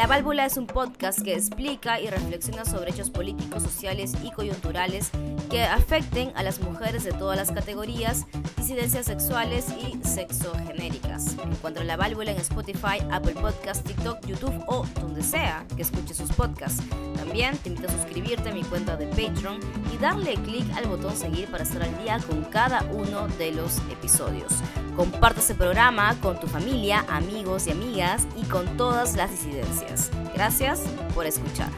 La 0.00 0.06
Válvula 0.06 0.46
es 0.46 0.56
un 0.56 0.66
podcast 0.66 1.20
que 1.20 1.34
explica 1.34 2.00
y 2.00 2.08
reflexiona 2.08 2.64
sobre 2.64 2.90
hechos 2.90 3.10
políticos, 3.10 3.62
sociales 3.62 4.14
y 4.24 4.30
coyunturales 4.30 5.10
que 5.50 5.62
afecten 5.62 6.32
a 6.36 6.42
las 6.42 6.58
mujeres 6.62 7.04
de 7.04 7.12
todas 7.12 7.36
las 7.36 7.52
categorías, 7.52 8.24
disidencias 8.56 9.04
sexuales 9.04 9.66
y 9.68 10.02
sexogenéricas. 10.02 11.36
Encuentra 11.44 11.84
La 11.84 11.98
Válvula 11.98 12.30
en 12.30 12.38
Spotify, 12.38 12.96
Apple 13.10 13.34
Podcasts, 13.34 13.84
TikTok, 13.84 14.24
YouTube 14.26 14.64
o 14.68 14.86
donde 15.02 15.22
sea 15.22 15.66
que 15.76 15.82
escuche 15.82 16.14
sus 16.14 16.32
podcasts. 16.32 16.82
También 17.16 17.58
te 17.58 17.68
invito 17.68 17.88
a 17.88 17.92
suscribirte 17.92 18.48
a 18.48 18.54
mi 18.54 18.62
cuenta 18.62 18.96
de 18.96 19.06
Patreon 19.08 19.60
y 19.92 19.98
darle 19.98 20.32
clic 20.36 20.64
al 20.78 20.86
botón 20.86 21.14
seguir 21.14 21.50
para 21.50 21.64
estar 21.64 21.82
al 21.82 22.02
día 22.02 22.18
con 22.26 22.44
cada 22.44 22.84
uno 22.84 23.28
de 23.36 23.52
los 23.52 23.76
episodios. 23.92 24.62
Comparte 25.00 25.40
este 25.40 25.54
programa 25.54 26.14
con 26.20 26.38
tu 26.38 26.46
familia, 26.46 27.06
amigos 27.08 27.66
y 27.66 27.70
amigas 27.70 28.26
y 28.36 28.44
con 28.44 28.76
todas 28.76 29.16
las 29.16 29.30
disidencias. 29.30 30.10
Gracias 30.34 30.80
por 31.14 31.24
escuchar. 31.24 31.70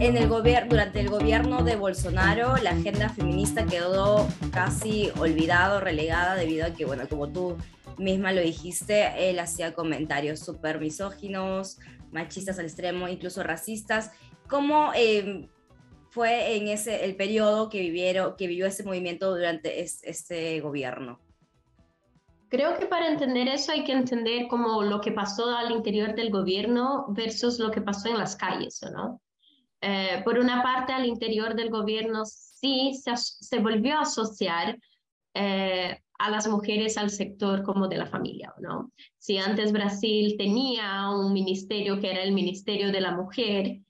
En 0.00 0.18
el 0.18 0.28
gobierno, 0.28 0.68
durante 0.68 1.00
el 1.00 1.08
gobierno 1.08 1.62
de 1.62 1.76
Bolsonaro, 1.76 2.58
la 2.58 2.72
agenda 2.72 3.08
feminista 3.08 3.64
quedó 3.64 4.28
casi 4.52 5.10
olvidada, 5.18 5.80
relegada, 5.80 6.34
debido 6.34 6.66
a 6.66 6.70
que, 6.74 6.84
bueno, 6.84 7.04
como 7.08 7.28
tú 7.28 7.56
misma 7.98 8.32
lo 8.32 8.40
dijiste, 8.40 9.30
él 9.30 9.38
hacía 9.38 9.74
comentarios 9.74 10.40
súper 10.40 10.80
misóginos, 10.80 11.78
machistas 12.12 12.58
al 12.58 12.66
extremo, 12.66 13.08
incluso 13.08 13.42
racistas. 13.42 14.12
¿Cómo 14.48 14.92
em, 14.94 15.48
fue 16.10 16.56
en 16.56 16.68
ese 16.68 17.04
el 17.04 17.16
periodo 17.16 17.68
que 17.68 17.80
vivieron, 17.80 18.36
que 18.36 18.46
vivió 18.46 18.66
ese 18.66 18.84
movimiento 18.84 19.34
durante 19.34 19.80
este, 19.80 20.60
gobierno? 20.60 21.20
Creo 22.48 22.78
que 22.78 22.86
para 22.86 23.08
entender 23.08 23.48
eso 23.48 23.72
hay 23.72 23.84
que 23.84 23.92
entender 23.92 24.46
como 24.48 24.82
lo 24.82 25.00
que 25.00 25.10
pasó 25.10 25.48
al 25.56 25.72
interior 25.72 26.14
del 26.14 26.30
gobierno 26.30 27.06
versus 27.08 27.58
lo 27.58 27.70
que 27.70 27.80
pasó 27.80 28.08
en 28.08 28.18
las 28.18 28.36
calles, 28.36 28.80
¿no? 28.92 29.20
Eh, 29.80 30.22
por 30.24 30.38
una 30.38 30.62
parte, 30.62 30.92
al 30.92 31.04
interior 31.04 31.54
del 31.54 31.70
gobierno 31.70 32.22
sí 32.24 32.92
se, 32.94 33.16
se 33.16 33.58
volvió 33.58 33.96
a 33.96 34.02
asociar 34.02 34.78
eh, 35.34 35.98
a 36.24 36.30
las 36.30 36.48
mujeres 36.48 36.96
al 36.96 37.10
sector 37.10 37.62
como 37.62 37.86
de 37.86 37.98
la 37.98 38.06
familia, 38.06 38.54
¿no? 38.58 38.90
Si 39.18 39.36
antes 39.36 39.72
Brasil 39.72 40.36
tenía 40.38 41.10
un 41.10 41.32
ministerio 41.32 42.00
que 42.00 42.10
era 42.10 42.22
el 42.22 42.32
Ministerio 42.32 42.90
de 42.90 43.00
la 43.00 43.12
Mujer, 43.12 43.80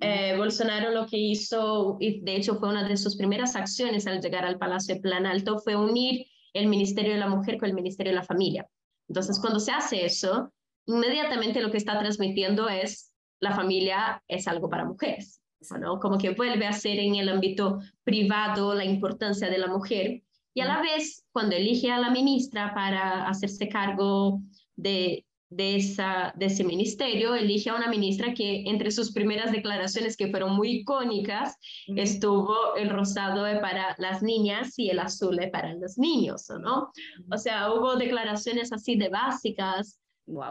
eh, 0.00 0.34
Bolsonaro 0.36 0.90
lo 0.90 1.06
que 1.06 1.18
hizo, 1.18 1.96
y 2.00 2.20
de 2.22 2.36
hecho 2.36 2.56
fue 2.56 2.70
una 2.70 2.88
de 2.88 2.96
sus 2.96 3.16
primeras 3.16 3.54
acciones 3.54 4.06
al 4.06 4.20
llegar 4.20 4.44
al 4.44 4.58
Palacio 4.58 4.96
de 4.96 5.00
Planalto, 5.00 5.58
fue 5.58 5.76
unir 5.76 6.26
el 6.54 6.66
Ministerio 6.66 7.12
de 7.12 7.20
la 7.20 7.28
Mujer 7.28 7.56
con 7.56 7.68
el 7.68 7.74
Ministerio 7.74 8.12
de 8.12 8.16
la 8.16 8.24
Familia. 8.24 8.66
Entonces, 9.08 9.38
cuando 9.38 9.60
se 9.60 9.70
hace 9.70 10.04
eso, 10.04 10.52
inmediatamente 10.86 11.60
lo 11.60 11.70
que 11.70 11.76
está 11.76 11.98
transmitiendo 12.00 12.68
es 12.68 13.12
la 13.40 13.54
familia 13.54 14.22
es 14.26 14.48
algo 14.48 14.68
para 14.68 14.84
mujeres, 14.84 15.40
¿no? 15.78 16.00
Como 16.00 16.18
que 16.18 16.30
vuelve 16.30 16.66
a 16.66 16.72
ser 16.72 16.98
en 16.98 17.14
el 17.14 17.28
ámbito 17.28 17.78
privado 18.02 18.74
la 18.74 18.84
importancia 18.84 19.48
de 19.48 19.58
la 19.58 19.68
mujer 19.68 20.22
y 20.60 20.62
a 20.62 20.66
la 20.66 20.82
vez, 20.82 21.24
cuando 21.32 21.56
elige 21.56 21.90
a 21.90 21.98
la 21.98 22.10
ministra 22.10 22.74
para 22.74 23.26
hacerse 23.26 23.66
cargo 23.70 24.42
de, 24.76 25.24
de, 25.48 25.76
esa, 25.76 26.34
de 26.36 26.46
ese 26.46 26.64
ministerio, 26.64 27.34
elige 27.34 27.70
a 27.70 27.76
una 27.76 27.88
ministra 27.88 28.34
que 28.34 28.64
entre 28.66 28.90
sus 28.90 29.12
primeras 29.12 29.52
declaraciones, 29.52 30.18
que 30.18 30.28
fueron 30.28 30.54
muy 30.54 30.80
icónicas, 30.80 31.56
estuvo 31.96 32.76
el 32.76 32.90
rosado 32.90 33.44
para 33.62 33.96
las 33.96 34.22
niñas 34.22 34.78
y 34.78 34.90
el 34.90 34.98
azul 34.98 35.40
para 35.50 35.72
los 35.72 35.96
niños, 35.96 36.46
¿no? 36.60 36.92
O 37.32 37.38
sea, 37.38 37.72
hubo 37.72 37.96
declaraciones 37.96 38.70
así 38.70 38.96
de 38.96 39.08
básicas 39.08 39.98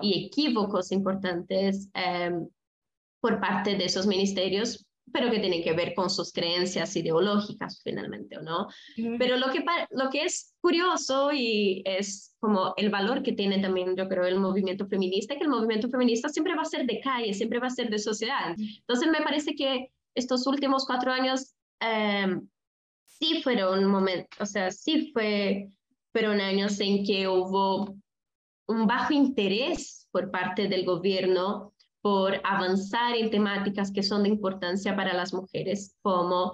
y 0.02 0.26
equívocos 0.26 0.92
importantes 0.92 1.88
em, 1.94 2.50
por 3.22 3.40
parte 3.40 3.76
de 3.76 3.86
esos 3.86 4.08
ministerios 4.08 4.88
pero 5.12 5.32
que 5.32 5.40
tienen 5.40 5.64
que 5.64 5.74
ver 5.74 5.94
con 5.94 6.10
sus 6.10 6.32
creencias 6.32 6.96
ideológicas 6.96 7.82
finalmente, 7.84 8.38
¿o 8.38 8.42
no? 8.42 8.68
Pero 9.18 9.38
lo 9.38 9.52
que, 9.52 9.64
lo 9.92 10.10
que 10.10 10.24
es 10.24 10.54
curioso 10.62 11.32
y 11.32 11.82
es 11.86 12.36
como 12.40 12.74
el 12.78 12.90
valor 12.90 13.24
que 13.24 13.34
tiene 13.34 13.60
también, 13.60 13.96
yo 13.96 14.08
creo, 14.08 14.26
el 14.26 14.40
movimiento 14.40 14.88
feminista, 14.88 15.36
que 15.36 15.44
el 15.44 15.50
movimiento 15.50 15.90
feminista 15.90 16.30
siempre 16.30 16.56
va 16.56 16.62
a 16.62 16.66
ser 16.66 16.86
de 16.86 17.00
calle, 17.00 17.34
siempre 17.34 17.60
va 17.60 17.68
a 17.68 17.72
ser 17.72 17.90
de 17.90 18.00
sociedad. 18.00 18.56
Entonces 18.58 19.10
me 19.12 19.22
parece 19.22 19.56
que 19.56 19.92
estos 20.16 20.48
últimos 20.48 20.86
cuatro 20.86 21.12
años 21.12 21.56
em, 21.80 22.48
sí 23.06 23.42
fueron 23.44 23.86
momentos, 23.86 24.40
o 24.40 24.46
sea, 24.46 24.72
sí 24.72 25.12
fue, 25.14 25.70
fueron 26.12 26.40
años 26.40 26.80
en 26.80 27.04
que 27.06 27.28
hubo 27.28 27.96
un 28.68 28.88
bajo 28.88 29.14
interés 29.14 30.08
por 30.12 30.32
parte 30.32 30.68
del 30.68 30.86
gobierno 30.86 31.74
por 32.10 32.42
avanzar 32.44 33.16
en 33.16 33.30
temáticas 33.30 33.92
que 33.92 34.02
son 34.02 34.24
de 34.24 34.30
importancia 34.30 34.96
para 34.96 35.14
las 35.14 35.32
mujeres, 35.32 35.96
como 36.02 36.54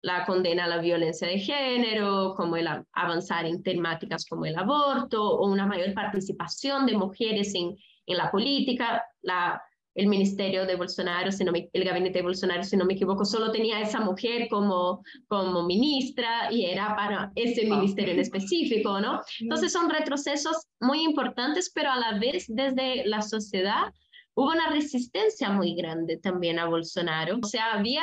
la 0.00 0.24
condena 0.24 0.64
a 0.64 0.68
la 0.68 0.78
violencia 0.78 1.28
de 1.28 1.38
género, 1.38 2.32
como 2.34 2.56
el 2.56 2.66
avanzar 2.94 3.44
en 3.44 3.62
temáticas 3.62 4.24
como 4.24 4.46
el 4.46 4.56
aborto 4.56 5.22
o 5.22 5.50
una 5.50 5.66
mayor 5.66 5.92
participación 5.92 6.86
de 6.86 6.96
mujeres 6.96 7.54
en, 7.54 7.76
en 8.06 8.16
la 8.16 8.30
política. 8.30 9.04
La, 9.20 9.62
el 9.94 10.06
ministerio 10.06 10.64
de 10.64 10.76
Bolsonaro, 10.76 11.30
si 11.30 11.44
no 11.44 11.52
el 11.54 11.84
gabinete 11.84 12.20
de 12.20 12.24
Bolsonaro, 12.24 12.64
si 12.64 12.78
no 12.78 12.86
me 12.86 12.94
equivoco, 12.94 13.26
solo 13.26 13.52
tenía 13.52 13.76
a 13.76 13.82
esa 13.82 14.00
mujer 14.00 14.48
como, 14.48 15.02
como 15.28 15.62
ministra 15.64 16.50
y 16.50 16.64
era 16.64 16.96
para 16.96 17.32
ese 17.34 17.66
ministerio 17.66 18.14
en 18.14 18.20
específico, 18.20 18.98
¿no? 18.98 19.20
Entonces 19.40 19.72
son 19.72 19.90
retrocesos 19.90 20.56
muy 20.80 21.04
importantes, 21.04 21.70
pero 21.74 21.90
a 21.90 21.98
la 21.98 22.18
vez 22.18 22.46
desde 22.48 23.04
la 23.06 23.20
sociedad 23.20 23.92
hubo 24.34 24.50
una 24.50 24.70
resistencia 24.70 25.50
muy 25.50 25.74
grande 25.74 26.16
también 26.16 26.58
a 26.58 26.66
Bolsonaro. 26.66 27.38
O 27.42 27.46
sea, 27.46 27.72
había 27.74 28.02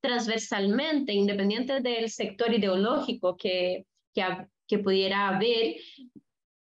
transversalmente, 0.00 1.12
independiente 1.12 1.80
del 1.80 2.10
sector 2.10 2.52
ideológico 2.52 3.36
que, 3.36 3.86
que, 4.14 4.24
que 4.66 4.78
pudiera 4.78 5.28
haber, 5.28 5.76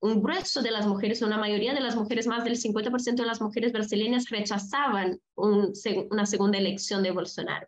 un 0.03 0.21
grueso 0.21 0.61
de 0.61 0.71
las 0.71 0.85
mujeres, 0.85 1.21
una 1.21 1.37
mayoría 1.37 1.73
de 1.73 1.79
las 1.79 1.95
mujeres, 1.95 2.27
más 2.27 2.43
del 2.43 2.57
50% 2.57 3.15
de 3.15 3.25
las 3.25 3.39
mujeres 3.39 3.71
brasileñas 3.71 4.29
rechazaban 4.29 5.17
una 5.35 6.25
segunda 6.25 6.57
elección 6.57 7.03
de 7.03 7.11
Bolsonaro. 7.11 7.67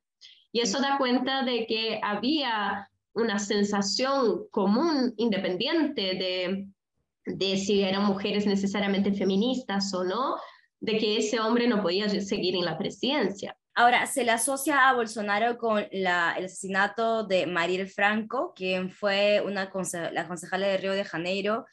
Y 0.52 0.60
eso 0.60 0.82
da 0.82 0.98
cuenta 0.98 1.44
de 1.44 1.66
que 1.66 1.98
había 2.04 2.90
una 3.14 3.40
sensación 3.40 4.48
común, 4.52 5.14
independiente 5.16 6.02
de, 6.02 6.68
de 7.26 7.58
si 7.58 7.84
eran 7.84 8.04
mujeres 8.04 8.46
necesariamente 8.46 9.14
feministas 9.14 9.94
o 9.94 10.04
no, 10.04 10.36
de 10.86 10.98
que 11.00 11.18
ese 11.18 11.40
hombre 11.40 11.68
no 11.68 11.82
podía 11.82 12.08
seguir 12.10 12.56
en 12.56 12.64
la 12.64 12.78
presidencia. 12.78 13.58
Ahora, 13.74 14.06
se 14.06 14.24
le 14.24 14.32
asocia 14.32 14.88
a 14.88 14.94
Bolsonaro 14.94 15.58
con 15.58 15.86
el 15.92 16.08
asesinato 16.08 17.26
de 17.26 17.46
Mariel 17.48 17.90
Franco, 17.90 18.54
quien 18.56 18.90
fue 18.90 19.42
una 19.46 19.70
la 20.14 20.28
concejala 20.28 20.68
de 20.68 20.78
Río 20.78 20.94
de 20.94 21.04
Janeiro, 21.04 21.66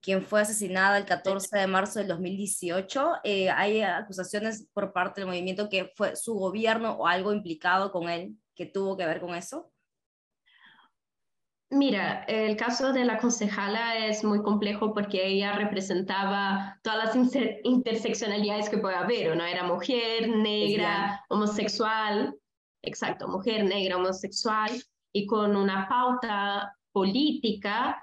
quien 0.00 0.22
fue 0.22 0.40
asesinada 0.40 0.96
el 0.96 1.04
14 1.04 1.58
de 1.58 1.66
marzo 1.66 1.98
del 1.98 2.08
2018. 2.08 3.16
Eh, 3.24 3.50
hay 3.50 3.82
acusaciones 3.82 4.68
por 4.72 4.92
parte 4.92 5.20
del 5.20 5.28
movimiento 5.28 5.68
que 5.68 5.90
fue 5.96 6.16
su 6.16 6.34
gobierno 6.34 6.92
o 6.92 7.06
algo 7.06 7.32
implicado 7.34 7.90
con 7.92 8.08
él 8.08 8.36
que 8.54 8.66
tuvo 8.66 8.96
que 8.96 9.04
ver 9.04 9.20
con 9.20 9.34
eso. 9.34 9.70
Mira, 11.72 12.24
el 12.24 12.56
caso 12.56 12.92
de 12.92 13.04
la 13.04 13.18
concejala 13.18 14.06
es 14.06 14.24
muy 14.24 14.42
complejo 14.42 14.92
porque 14.92 15.24
ella 15.24 15.52
representaba 15.52 16.80
todas 16.82 17.14
las 17.14 17.34
interseccionalidades 17.62 18.68
que 18.68 18.78
puede 18.78 18.96
haber, 18.96 19.36
¿no? 19.36 19.44
Era 19.44 19.62
mujer, 19.62 20.28
negra, 20.28 21.24
homosexual, 21.28 22.36
exacto, 22.82 23.28
mujer, 23.28 23.64
negra, 23.64 23.98
homosexual, 23.98 24.72
y 25.12 25.26
con 25.26 25.54
una 25.54 25.88
pauta 25.88 26.76
política 26.92 28.02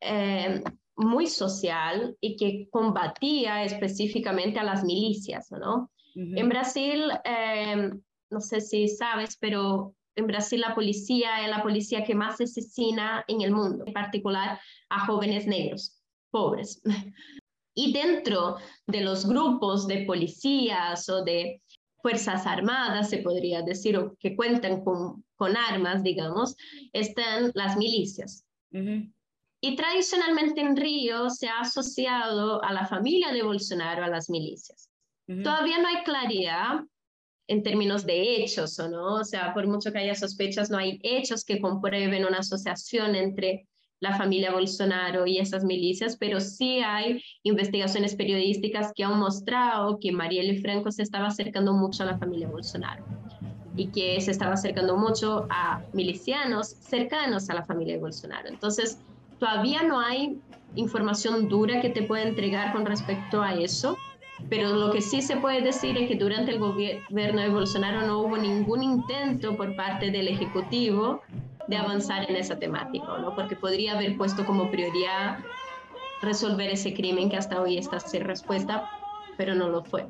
eh, 0.00 0.62
muy 0.96 1.26
social 1.26 2.16
y 2.20 2.36
que 2.36 2.68
combatía 2.70 3.64
específicamente 3.64 4.60
a 4.60 4.64
las 4.64 4.84
milicias, 4.84 5.50
¿no? 5.50 5.90
En 6.14 6.48
Brasil, 6.48 7.10
eh, 7.24 7.90
no 8.30 8.40
sé 8.40 8.60
si 8.60 8.86
sabes, 8.86 9.36
pero 9.40 9.96
en 10.16 10.26
Brasil 10.26 10.60
la 10.60 10.74
policía 10.74 11.44
es 11.44 11.50
la 11.50 11.62
policía 11.62 12.04
que 12.04 12.14
más 12.14 12.40
asesina 12.40 13.24
en 13.28 13.42
el 13.42 13.52
mundo, 13.52 13.84
en 13.86 13.92
particular 13.92 14.60
a 14.88 15.06
jóvenes 15.06 15.46
negros, 15.46 16.02
pobres. 16.30 16.82
Y 17.76 17.92
dentro 17.92 18.56
de 18.86 19.00
los 19.00 19.26
grupos 19.26 19.88
de 19.88 20.04
policías 20.04 21.08
o 21.08 21.24
de 21.24 21.60
fuerzas 22.00 22.46
armadas, 22.46 23.10
se 23.10 23.18
podría 23.18 23.62
decir, 23.62 23.96
o 23.96 24.14
que 24.20 24.36
cuentan 24.36 24.84
con, 24.84 25.24
con 25.34 25.56
armas, 25.56 26.04
digamos, 26.04 26.54
están 26.92 27.50
las 27.54 27.76
milicias. 27.76 28.44
Y 29.60 29.74
tradicionalmente 29.74 30.60
en 30.60 30.76
Río 30.76 31.30
se 31.30 31.48
ha 31.48 31.60
asociado 31.60 32.62
a 32.62 32.72
la 32.72 32.86
familia 32.86 33.32
de 33.32 33.42
Bolsonaro 33.42 34.04
a 34.04 34.08
las 34.08 34.30
milicias. 34.30 34.88
Todavía 35.26 35.78
no 35.78 35.88
hay 35.88 36.04
claridad 36.04 36.80
en 37.46 37.62
términos 37.62 38.06
de 38.06 38.42
hechos, 38.42 38.78
¿o 38.78 38.88
no? 38.88 39.16
O 39.16 39.24
sea, 39.24 39.52
por 39.52 39.66
mucho 39.66 39.92
que 39.92 39.98
haya 39.98 40.14
sospechas, 40.14 40.70
no 40.70 40.78
hay 40.78 40.98
hechos 41.02 41.44
que 41.44 41.60
comprueben 41.60 42.24
una 42.24 42.38
asociación 42.38 43.14
entre 43.14 43.66
la 44.00 44.16
familia 44.16 44.52
Bolsonaro 44.52 45.26
y 45.26 45.38
esas 45.38 45.64
milicias, 45.64 46.16
pero 46.16 46.40
sí 46.40 46.80
hay 46.80 47.22
investigaciones 47.42 48.14
periodísticas 48.14 48.92
que 48.94 49.04
han 49.04 49.18
mostrado 49.18 49.98
que 49.98 50.12
Marielle 50.12 50.60
Franco 50.60 50.90
se 50.90 51.02
estaba 51.02 51.28
acercando 51.28 51.72
mucho 51.72 52.02
a 52.02 52.06
la 52.06 52.18
familia 52.18 52.48
Bolsonaro 52.48 53.04
y 53.76 53.88
que 53.88 54.20
se 54.20 54.30
estaba 54.30 54.54
acercando 54.54 54.96
mucho 54.96 55.46
a 55.50 55.82
milicianos 55.92 56.76
cercanos 56.80 57.48
a 57.50 57.54
la 57.54 57.64
familia 57.64 57.94
de 57.94 58.00
Bolsonaro. 58.00 58.48
Entonces, 58.48 58.98
todavía 59.38 59.82
no 59.82 60.00
hay 60.00 60.38
información 60.76 61.48
dura 61.48 61.80
que 61.80 61.90
te 61.90 62.02
pueda 62.02 62.24
entregar 62.24 62.72
con 62.72 62.84
respecto 62.84 63.42
a 63.42 63.54
eso, 63.54 63.96
pero 64.48 64.74
lo 64.74 64.90
que 64.90 65.00
sí 65.00 65.22
se 65.22 65.36
puede 65.36 65.62
decir 65.62 65.96
es 65.96 66.08
que 66.08 66.16
durante 66.16 66.52
el 66.52 66.58
gobierno 66.58 67.40
de 67.40 67.48
Bolsonaro 67.48 68.06
no 68.06 68.20
hubo 68.20 68.36
ningún 68.36 68.82
intento 68.82 69.56
por 69.56 69.74
parte 69.76 70.10
del 70.10 70.28
Ejecutivo 70.28 71.22
de 71.66 71.76
avanzar 71.76 72.28
en 72.28 72.36
esa 72.36 72.58
temática, 72.58 73.06
¿no? 73.18 73.34
porque 73.34 73.56
podría 73.56 73.94
haber 73.94 74.16
puesto 74.16 74.44
como 74.44 74.70
prioridad 74.70 75.38
resolver 76.20 76.70
ese 76.70 76.94
crimen 76.94 77.30
que 77.30 77.36
hasta 77.36 77.60
hoy 77.60 77.78
está 77.78 78.00
sin 78.00 78.22
respuesta, 78.22 78.90
pero 79.36 79.54
no 79.54 79.68
lo 79.68 79.82
fue. 79.82 80.06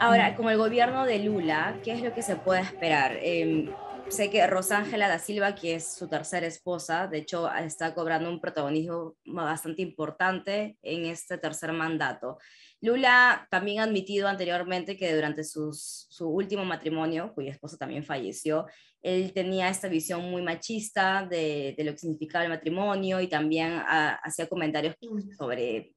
Ahora, 0.00 0.34
como 0.34 0.48
el 0.48 0.56
gobierno 0.56 1.04
de 1.04 1.18
Lula, 1.18 1.76
¿qué 1.84 1.92
es 1.92 2.02
lo 2.02 2.14
que 2.14 2.22
se 2.22 2.34
puede 2.34 2.62
esperar? 2.62 3.18
Eh, 3.20 3.70
sé 4.10 4.28
que 4.28 4.44
Rosángela 4.46 5.08
da 5.08 5.18
Silva, 5.18 5.54
que 5.54 5.76
es 5.76 5.94
su 5.94 6.08
tercera 6.08 6.46
esposa, 6.46 7.06
de 7.06 7.18
hecho 7.18 7.48
está 7.54 7.94
cobrando 7.94 8.28
un 8.28 8.40
protagonismo 8.40 9.16
bastante 9.24 9.82
importante 9.82 10.76
en 10.82 11.06
este 11.06 11.38
tercer 11.38 11.72
mandato. 11.72 12.38
Lula 12.80 13.46
también 13.50 13.80
ha 13.80 13.84
admitido 13.84 14.26
anteriormente 14.26 14.96
que 14.96 15.14
durante 15.14 15.44
su 15.44 15.72
último 16.20 16.64
matrimonio, 16.64 17.32
cuya 17.34 17.52
esposa 17.52 17.76
también 17.76 18.04
falleció, 18.04 18.66
él 19.00 19.32
tenía 19.32 19.68
esta 19.68 19.88
visión 19.88 20.28
muy 20.28 20.42
machista 20.42 21.24
de, 21.24 21.74
de 21.76 21.84
lo 21.84 21.92
que 21.92 21.98
significaba 21.98 22.44
el 22.44 22.50
matrimonio 22.50 23.20
y 23.20 23.28
también 23.28 23.80
hacía 23.86 24.48
comentarios 24.48 24.96
sobre 25.38 25.94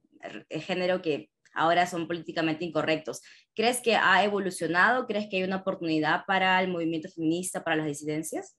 el 0.50 0.62
género 0.62 1.02
que 1.02 1.30
ahora 1.54 1.86
son 1.86 2.08
políticamente 2.08 2.66
incorrectos. 2.66 3.22
¿Crees 3.56 3.82
que 3.82 3.96
ha 3.96 4.24
evolucionado? 4.24 5.06
¿Crees 5.06 5.28
que 5.30 5.38
hay 5.38 5.44
una 5.44 5.58
oportunidad 5.58 6.26
para 6.26 6.62
el 6.62 6.72
movimiento 6.72 7.10
feminista, 7.10 7.64
para 7.64 7.78
las 7.78 7.88
disidencias? 7.88 8.56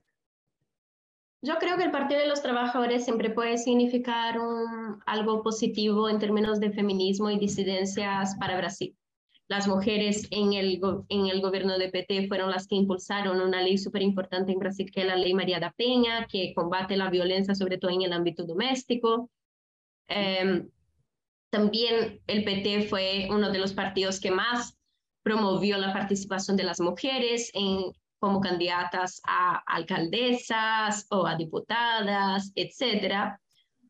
Yo 1.43 1.57
creo 1.57 1.77
que 1.77 1.85
el 1.85 1.91
Partido 1.91 2.21
de 2.21 2.27
los 2.27 2.41
Trabajadores 2.41 3.05
siempre 3.05 3.29
puede 3.29 3.59
significar 3.59 4.39
algo 5.05 5.43
positivo 5.43 6.09
en 6.09 6.19
términos 6.19 6.59
de 6.59 6.71
feminismo 6.71 7.31
y 7.31 7.39
disidencias 7.39 8.35
para 8.41 8.57
Brasil. 8.57 8.97
Las 9.47 9.69
mujeres 9.69 10.27
en 10.31 10.55
el, 10.55 10.81
en 11.11 11.27
el 11.27 11.43
gobierno 11.43 11.77
de 11.77 11.91
PT 11.91 12.29
fueron 12.29 12.51
las 12.51 12.67
que 12.67 12.77
impulsaron 12.77 13.43
una 13.43 13.61
ley 13.61 13.77
súper 13.77 14.01
importante 14.01 14.53
en 14.53 14.59
Brasil, 14.59 14.91
que 14.91 15.03
es 15.03 15.07
la 15.07 15.17
ley 15.17 15.35
María 15.35 15.61
da 15.61 15.75
Peña, 15.77 16.27
que 16.27 16.55
combate 16.55 16.97
la 16.97 17.11
violencia, 17.11 17.55
sobre 17.55 17.77
todo 17.77 17.91
en 17.91 18.01
el 18.01 18.15
ámbito 18.15 18.45
doméstico. 18.47 19.29
Eh, 20.09 20.67
también 21.55 22.21
el 22.27 22.43
PT 22.43 22.89
fue 22.89 23.29
uno 23.31 23.49
de 23.53 23.61
los 23.61 23.73
partidos 23.73 24.19
que 24.19 24.33
más 24.33 24.77
promovió 25.23 25.79
la 25.79 25.93
participación 25.93 26.57
de 26.57 26.65
las 26.65 26.81
mujeres 26.81 27.53
como 28.19 28.41
candidatas 28.41 29.23
a 29.25 29.63
alcaldesas 29.65 31.07
o 31.11 31.29
a 31.29 31.37
diputadas, 31.37 32.51
etc. 32.57 33.39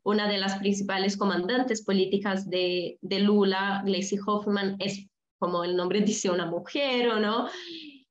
Una 0.03 0.29
de 0.29 0.37
las 0.37 0.59
principales 0.59 1.17
comandantes 1.17 1.83
políticas 1.83 2.51
de, 2.51 2.99
de 3.01 3.21
Lula, 3.21 3.81
Gleisi 3.83 4.19
Hoffman, 4.27 4.77
es, 4.79 5.07
como 5.39 5.65
el 5.65 5.75
nombre 5.75 6.01
dice, 6.03 6.29
una 6.31 6.45
mujer, 6.45 7.09
¿o 7.09 7.19
no? 7.19 7.49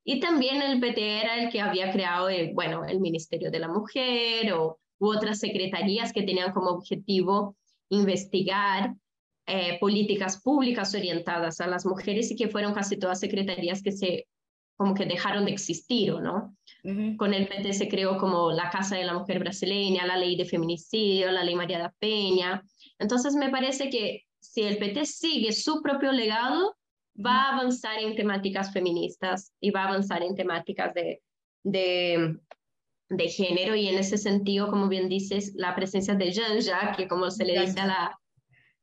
Y 0.02 0.18
también 0.18 0.62
el 0.62 0.80
PT 0.80 1.20
era 1.20 1.44
el 1.44 1.48
que 1.52 1.60
había 1.60 1.92
creado, 1.92 2.28
el, 2.28 2.54
bueno, 2.54 2.84
el 2.84 2.98
Ministerio 2.98 3.52
de 3.52 3.60
la 3.60 3.68
Mujer 3.68 4.52
o, 4.52 4.80
u 4.98 5.10
otras 5.10 5.38
secretarías 5.38 6.12
que 6.12 6.24
tenían 6.24 6.52
como 6.52 6.70
objetivo 6.70 7.56
investigar 7.88 8.96
eh, 9.46 9.78
políticas 9.78 10.40
públicas 10.40 10.94
orientadas 10.94 11.60
a 11.60 11.66
las 11.66 11.84
mujeres 11.84 12.30
y 12.30 12.36
que 12.36 12.48
fueron 12.48 12.72
casi 12.72 12.96
todas 12.96 13.20
secretarías 13.20 13.82
que 13.82 13.92
se 13.92 14.26
como 14.76 14.94
que 14.94 15.06
dejaron 15.06 15.44
de 15.44 15.52
existir, 15.52 16.14
¿no? 16.14 16.56
Con 17.16 17.32
el 17.32 17.48
PT 17.48 17.72
se 17.72 17.88
creó 17.88 18.18
como 18.18 18.50
la 18.50 18.70
Casa 18.70 18.96
de 18.96 19.04
la 19.04 19.14
Mujer 19.14 19.38
Brasileña, 19.38 20.06
la 20.06 20.16
Ley 20.16 20.36
de 20.36 20.44
Feminicidio, 20.44 21.30
la 21.30 21.44
Ley 21.44 21.54
María 21.54 21.78
da 21.78 21.94
Peña. 21.98 22.62
Entonces 22.98 23.34
me 23.34 23.50
parece 23.50 23.88
que 23.88 24.24
si 24.40 24.62
el 24.62 24.78
PT 24.78 25.06
sigue 25.06 25.52
su 25.52 25.80
propio 25.80 26.12
legado, 26.12 26.76
va 27.14 27.44
a 27.44 27.52
avanzar 27.54 27.98
en 28.00 28.16
temáticas 28.16 28.72
feministas 28.72 29.52
y 29.60 29.70
va 29.70 29.84
a 29.84 29.88
avanzar 29.88 30.22
en 30.22 30.34
temáticas 30.34 30.92
de, 30.92 31.22
de, 31.62 32.36
de 33.08 33.28
género 33.28 33.76
y 33.76 33.88
en 33.88 33.98
ese 33.98 34.18
sentido, 34.18 34.68
como 34.68 34.88
bien 34.88 35.08
dices, 35.08 35.54
la 35.54 35.74
presencia 35.74 36.14
de 36.14 36.32
Janja, 36.34 36.94
que 36.96 37.08
como 37.08 37.30
se 37.30 37.44
le 37.44 37.60
dice 37.60 37.80
a 37.80 37.86
la, 37.86 38.20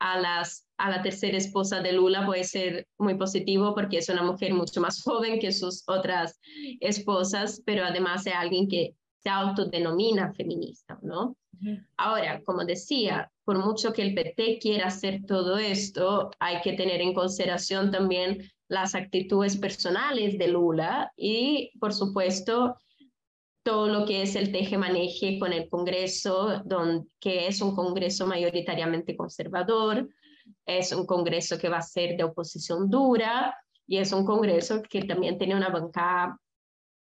a, 0.02 0.20
las, 0.20 0.68
a 0.78 0.90
la 0.90 1.04
tercera 1.04 1.38
esposa 1.38 1.80
de 1.80 1.94
Lula 1.94 2.26
puede 2.26 2.44
ser 2.44 2.88
muy 2.98 3.14
positivo 3.14 3.76
porque 3.76 4.00
es 4.00 4.10
una 4.10 4.24
mujer 4.24 4.54
mucho 4.54 4.82
más 4.82 5.02
joven 5.04 5.40
que 5.40 5.52
sus 5.52 5.84
otras 5.88 6.40
esposas, 6.80 7.62
pero 7.66 7.86
además 7.86 8.26
es 8.26 8.34
alguien 8.34 8.68
que 8.68 8.96
se 9.24 9.30
autodenomina 9.30 10.34
feminista, 10.34 10.98
¿no? 11.04 11.38
Ahora, 11.96 12.42
como 12.44 12.66
decía, 12.66 13.32
por 13.44 13.64
mucho 13.64 13.94
que 13.94 14.02
el 14.02 14.16
PT 14.16 14.58
quiera 14.60 14.88
hacer 14.88 15.22
todo 15.28 15.58
esto, 15.58 16.32
hay 16.40 16.60
que 16.62 16.74
tener 16.74 17.02
en 17.02 17.14
consideración 17.14 17.92
también 17.92 18.50
las 18.68 18.96
actitudes 18.96 19.58
personales 19.58 20.40
de 20.40 20.48
Lula 20.48 21.12
y, 21.16 21.72
por 21.80 21.94
supuesto, 21.94 22.76
todo 23.63 23.88
lo 23.88 24.06
que 24.06 24.24
es 24.24 24.36
el 24.36 24.52
teje-maneje 24.52 25.38
con 25.39 25.54
el 25.54 25.69
Congreso, 25.69 26.62
don, 26.65 27.10
que 27.19 27.47
es 27.47 27.62
un 27.62 27.76
Congreso 27.76 28.26
mayoritariamente 28.26 29.15
conservador, 29.15 30.10
es 30.65 30.91
un 30.91 31.06
Congreso 31.06 31.58
que 31.58 31.69
va 31.69 31.78
a 31.78 31.84
ser 31.84 32.17
de 32.17 32.24
oposición 32.24 32.89
dura 32.89 33.56
y 33.88 33.97
es 33.97 34.12
un 34.12 34.26
Congreso 34.26 34.82
que 34.82 35.04
también 35.04 35.38
tiene 35.38 35.56
una 35.56 35.69
bancada 35.69 36.39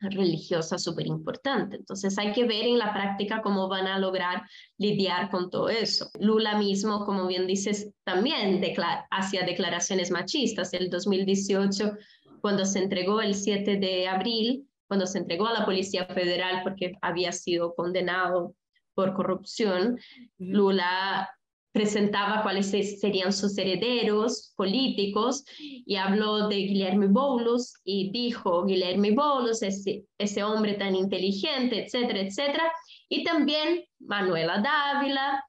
religiosa 0.00 0.78
súper 0.78 1.06
importante. 1.06 1.76
Entonces 1.76 2.16
hay 2.18 2.32
que 2.32 2.44
ver 2.44 2.66
en 2.66 2.78
la 2.78 2.92
práctica 2.92 3.42
cómo 3.42 3.68
van 3.68 3.86
a 3.86 3.98
lograr 3.98 4.42
lidiar 4.76 5.30
con 5.30 5.50
todo 5.50 5.68
eso. 5.68 6.08
Lula 6.20 6.56
mismo, 6.56 7.04
como 7.04 7.26
bien 7.26 7.46
dices, 7.46 7.90
también 8.04 8.62
hacía 9.10 9.44
declaraciones 9.44 10.10
machistas. 10.10 10.72
El 10.72 10.88
2018, 10.88 11.92
cuando 12.40 12.64
se 12.64 12.80
entregó 12.80 13.20
el 13.20 13.34
7 13.34 13.76
de 13.76 14.08
abril, 14.08 14.67
cuando 14.88 15.06
se 15.06 15.18
entregó 15.18 15.46
a 15.46 15.52
la 15.52 15.64
Policía 15.64 16.06
Federal 16.06 16.62
porque 16.64 16.96
había 17.00 17.32
sido 17.32 17.74
condenado 17.74 18.54
por 18.94 19.14
corrupción, 19.14 20.00
Lula 20.38 21.30
presentaba 21.72 22.42
cuáles 22.42 22.70
serían 22.70 23.32
sus 23.32 23.56
herederos 23.56 24.52
políticos 24.56 25.44
y 25.58 25.94
habló 25.96 26.48
de 26.48 26.56
Guillermo 26.56 27.06
Boulos 27.08 27.74
y 27.84 28.10
dijo 28.10 28.64
Guillermo 28.64 29.08
Boulos, 29.14 29.62
ese, 29.62 30.04
ese 30.16 30.42
hombre 30.42 30.74
tan 30.74 30.96
inteligente, 30.96 31.84
etcétera, 31.84 32.20
etcétera. 32.20 32.72
Y 33.08 33.22
también 33.22 33.84
Manuela 34.00 34.60
Dávila, 34.60 35.44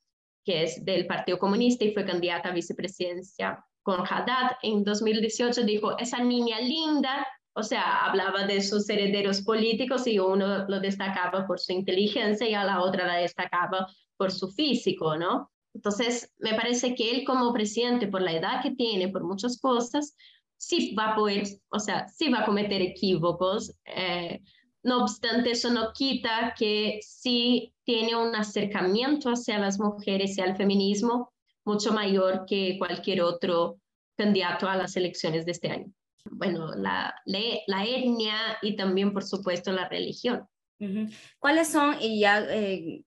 que 0.45 0.63
es 0.63 0.86
del 0.86 1.08
Partido 1.08 1.39
Comunista 1.39 1.86
y 1.86 1.93
fue 1.93 2.06
candidata 2.06 2.49
a 2.49 2.54
vicepresidencia 2.54 3.65
con 3.82 4.02
Haddad 4.02 4.52
en 4.62 4.84
2018 4.84 5.63
dijo, 5.63 5.97
esa 5.97 6.19
niña 6.19 6.60
linda, 6.60 7.25
o 7.60 7.63
sea, 7.63 8.06
hablaba 8.06 8.45
de 8.45 8.62
sus 8.62 8.89
herederos 8.89 9.41
políticos 9.41 10.08
y 10.08 10.17
uno 10.17 10.65
lo 10.67 10.80
destacaba 10.80 11.45
por 11.45 11.60
su 11.60 11.74
inteligencia 11.74 12.50
y 12.50 12.54
a 12.54 12.63
la 12.63 12.82
otra 12.82 13.06
la 13.06 13.15
destacaba 13.15 13.88
por 14.17 14.32
su 14.32 14.50
físico, 14.52 15.17
¿no? 15.17 15.52
Entonces, 15.74 16.34
me 16.39 16.54
parece 16.54 16.95
que 16.95 17.12
él 17.12 17.26
como 17.26 17.54
presidente, 17.54 18.08
por 18.08 18.22
la 18.22 18.34
edad 18.34 18.62
que 18.63 18.72
tiene, 18.72 19.10
por 19.10 19.24
muchas 19.24 19.60
cosas, 19.60 20.15
sí 20.58 20.95
va 20.95 21.12
a 21.12 21.15
poder, 21.15 21.43
o 21.69 21.80
sea, 21.80 22.08
sí 22.08 22.30
va 22.30 22.39
a 22.39 22.45
cometer 22.45 22.82
equívocos. 22.82 23.74
Eh, 23.86 24.41
no 24.84 25.04
obstante, 25.04 25.52
eso 25.52 25.69
no 25.69 25.91
quita 25.93 26.54
que 26.58 27.00
sí 27.02 27.74
tiene 27.84 28.15
un 28.15 28.36
acercamiento 28.36 29.30
hacia 29.30 29.60
las 29.60 29.80
mujeres 29.80 30.38
y 30.38 30.41
al 30.41 30.56
feminismo 30.56 31.34
mucho 31.65 31.91
mayor 31.91 32.45
que 32.48 32.78
cualquier 32.78 33.22
otro 33.22 33.80
candidato 34.15 34.67
a 34.67 34.76
las 34.76 34.95
elecciones 34.95 35.45
de 35.45 35.52
este 35.52 35.69
año. 35.69 35.93
Bueno, 36.32 36.74
la, 36.76 37.13
la, 37.26 37.84
etnia 37.86 38.36
y 38.62 38.76
también, 38.76 39.13
por 39.13 39.24
supuesto, 39.24 39.72
la 39.72 39.88
religión. 39.88 40.48
¿Cuáles 41.39 41.68
son, 41.68 41.98
y 42.00 42.22
ya 42.22 42.39
eh, 42.50 43.04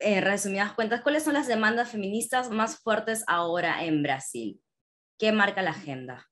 en 0.00 0.22
resumidas 0.24 0.72
cuentas, 0.72 1.02
cuáles 1.02 1.22
son 1.22 1.34
las 1.34 1.46
demandas 1.46 1.90
feministas 1.90 2.50
más 2.50 2.78
fuertes 2.78 3.24
ahora 3.28 3.84
en 3.84 4.02
Brasil? 4.02 4.60
¿Qué 5.18 5.30
marca 5.30 5.62
la 5.62 5.70
agenda? 5.70 6.28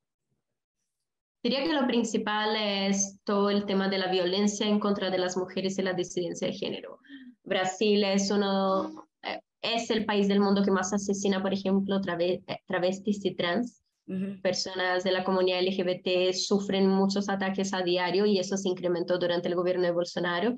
Diría 1.43 1.63
que 1.63 1.73
lo 1.73 1.87
principal 1.87 2.55
es 2.55 3.19
todo 3.23 3.49
el 3.49 3.65
tema 3.65 3.89
de 3.89 3.97
la 3.97 4.11
violencia 4.11 4.67
en 4.67 4.79
contra 4.79 5.09
de 5.09 5.17
las 5.17 5.35
mujeres 5.37 5.79
y 5.79 5.81
la 5.81 5.93
disidencia 5.93 6.47
de 6.47 6.53
género. 6.53 6.99
Brasil 7.43 8.03
es 8.03 8.29
uno, 8.29 9.09
eh, 9.23 9.39
es 9.61 9.89
el 9.89 10.05
país 10.05 10.27
del 10.27 10.39
mundo 10.39 10.63
que 10.63 10.69
más 10.69 10.93
asesina, 10.93 11.41
por 11.41 11.53
ejemplo, 11.53 11.99
eh, 12.19 12.41
travestis 12.67 13.25
y 13.25 13.35
trans. 13.35 13.80
Personas 14.41 15.03
de 15.03 15.11
la 15.11 15.23
comunidad 15.23 15.61
LGBT 15.61 16.33
sufren 16.33 16.87
muchos 16.87 17.29
ataques 17.29 17.73
a 17.73 17.81
diario 17.81 18.25
y 18.25 18.39
eso 18.39 18.57
se 18.57 18.69
incrementó 18.69 19.17
durante 19.17 19.47
el 19.47 19.55
gobierno 19.55 19.83
de 19.83 19.91
Bolsonaro. 19.91 20.55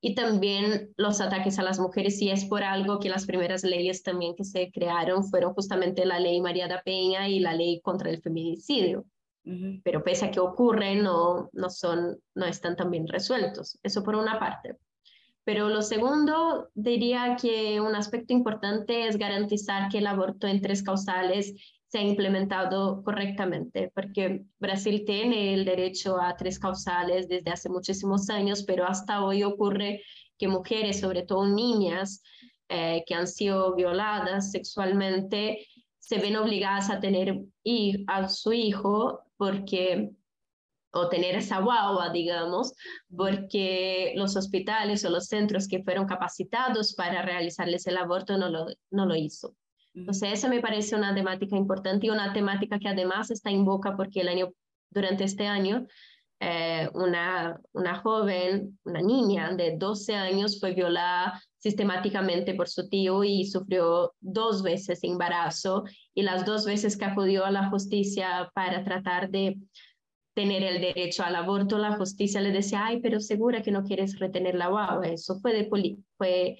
Y 0.00 0.14
también 0.14 0.92
los 0.96 1.20
ataques 1.20 1.58
a 1.58 1.62
las 1.62 1.80
mujeres, 1.80 2.20
y 2.22 2.30
es 2.30 2.44
por 2.44 2.62
algo 2.62 3.00
que 3.00 3.08
las 3.08 3.26
primeras 3.26 3.64
leyes 3.64 4.02
también 4.02 4.34
que 4.36 4.44
se 4.44 4.70
crearon 4.70 5.24
fueron 5.24 5.54
justamente 5.54 6.06
la 6.06 6.20
ley 6.20 6.40
María 6.40 6.68
da 6.68 6.82
Peña 6.84 7.28
y 7.28 7.40
la 7.40 7.52
ley 7.52 7.80
contra 7.82 8.10
el 8.10 8.22
feminicidio 8.22 9.04
pero 9.82 10.04
pese 10.04 10.26
a 10.26 10.30
que 10.30 10.40
ocurren, 10.40 11.02
no, 11.02 11.48
no, 11.52 11.70
son, 11.70 12.18
no 12.34 12.46
están 12.46 12.76
tan 12.76 12.90
bien 12.90 13.08
resueltos. 13.08 13.78
Eso 13.82 14.02
por 14.02 14.14
una 14.14 14.38
parte. 14.38 14.76
Pero 15.44 15.70
lo 15.70 15.80
segundo, 15.80 16.68
diría 16.74 17.36
que 17.40 17.80
un 17.80 17.94
aspecto 17.94 18.34
importante 18.34 19.06
es 19.06 19.16
garantizar 19.16 19.88
que 19.88 19.98
el 19.98 20.06
aborto 20.06 20.46
en 20.46 20.60
tres 20.60 20.82
causales 20.82 21.54
se 21.88 21.98
ha 21.98 22.02
implementado 22.02 23.02
correctamente, 23.02 23.90
porque 23.94 24.44
Brasil 24.58 25.04
tiene 25.06 25.54
el 25.54 25.64
derecho 25.64 26.20
a 26.20 26.36
tres 26.36 26.58
causales 26.58 27.28
desde 27.28 27.50
hace 27.50 27.70
muchísimos 27.70 28.28
años, 28.28 28.62
pero 28.62 28.86
hasta 28.86 29.24
hoy 29.24 29.42
ocurre 29.42 30.02
que 30.36 30.48
mujeres, 30.48 31.00
sobre 31.00 31.22
todo 31.22 31.46
niñas, 31.46 32.22
eh, 32.68 33.02
que 33.06 33.14
han 33.14 33.26
sido 33.26 33.74
violadas 33.74 34.50
sexualmente, 34.50 35.66
se 35.98 36.18
ven 36.18 36.36
obligadas 36.36 36.90
a 36.90 37.00
tener 37.00 37.40
a 38.06 38.28
su 38.28 38.52
hijo 38.52 39.20
porque 39.38 40.10
o 40.90 41.08
tener 41.08 41.34
esa 41.34 41.60
guagua, 41.60 42.10
digamos, 42.10 42.72
porque 43.14 44.12
los 44.16 44.36
hospitales 44.36 45.04
o 45.04 45.10
los 45.10 45.26
centros 45.26 45.68
que 45.68 45.82
fueron 45.82 46.06
capacitados 46.06 46.94
para 46.94 47.22
realizarles 47.22 47.86
el 47.86 47.96
aborto 47.96 48.36
no 48.38 48.48
lo, 48.48 48.66
no 48.90 49.06
lo 49.06 49.14
hizo. 49.14 49.54
Entonces, 49.94 50.32
esa 50.32 50.48
me 50.48 50.60
parece 50.60 50.96
una 50.96 51.14
temática 51.14 51.56
importante 51.56 52.06
y 52.06 52.10
una 52.10 52.32
temática 52.32 52.78
que 52.78 52.88
además 52.88 53.30
está 53.30 53.50
en 53.50 53.64
boca 53.64 53.96
porque 53.96 54.20
el 54.20 54.28
año, 54.28 54.52
durante 54.90 55.24
este 55.24 55.46
año, 55.46 55.86
eh, 56.40 56.88
una, 56.94 57.60
una 57.72 57.96
joven, 57.96 58.78
una 58.84 59.02
niña 59.02 59.52
de 59.54 59.76
12 59.76 60.14
años 60.14 60.60
fue 60.60 60.72
violada 60.72 61.42
sistemáticamente 61.56 62.54
por 62.54 62.68
su 62.68 62.88
tío 62.88 63.24
y 63.24 63.44
sufrió 63.44 64.14
dos 64.20 64.62
veces 64.62 65.02
embarazo 65.02 65.82
y 66.14 66.22
las 66.22 66.46
dos 66.46 66.64
veces 66.64 66.96
que 66.96 67.06
acudió 67.06 67.44
a 67.44 67.50
la 67.50 67.68
justicia 67.70 68.50
para 68.54 68.84
tratar 68.84 69.30
de 69.30 69.58
tener 70.34 70.62
el 70.62 70.80
derecho 70.80 71.24
al 71.24 71.34
aborto, 71.34 71.78
la 71.78 71.96
justicia 71.96 72.40
le 72.40 72.52
decía, 72.52 72.86
ay, 72.86 73.00
pero 73.00 73.18
segura 73.18 73.60
que 73.60 73.72
no 73.72 73.82
quieres 73.82 74.20
retener 74.20 74.54
la 74.54 74.68
guagua. 74.68 75.08
Eso 75.08 75.40
fue, 75.40 75.52
de 75.52 75.68
fue 76.16 76.58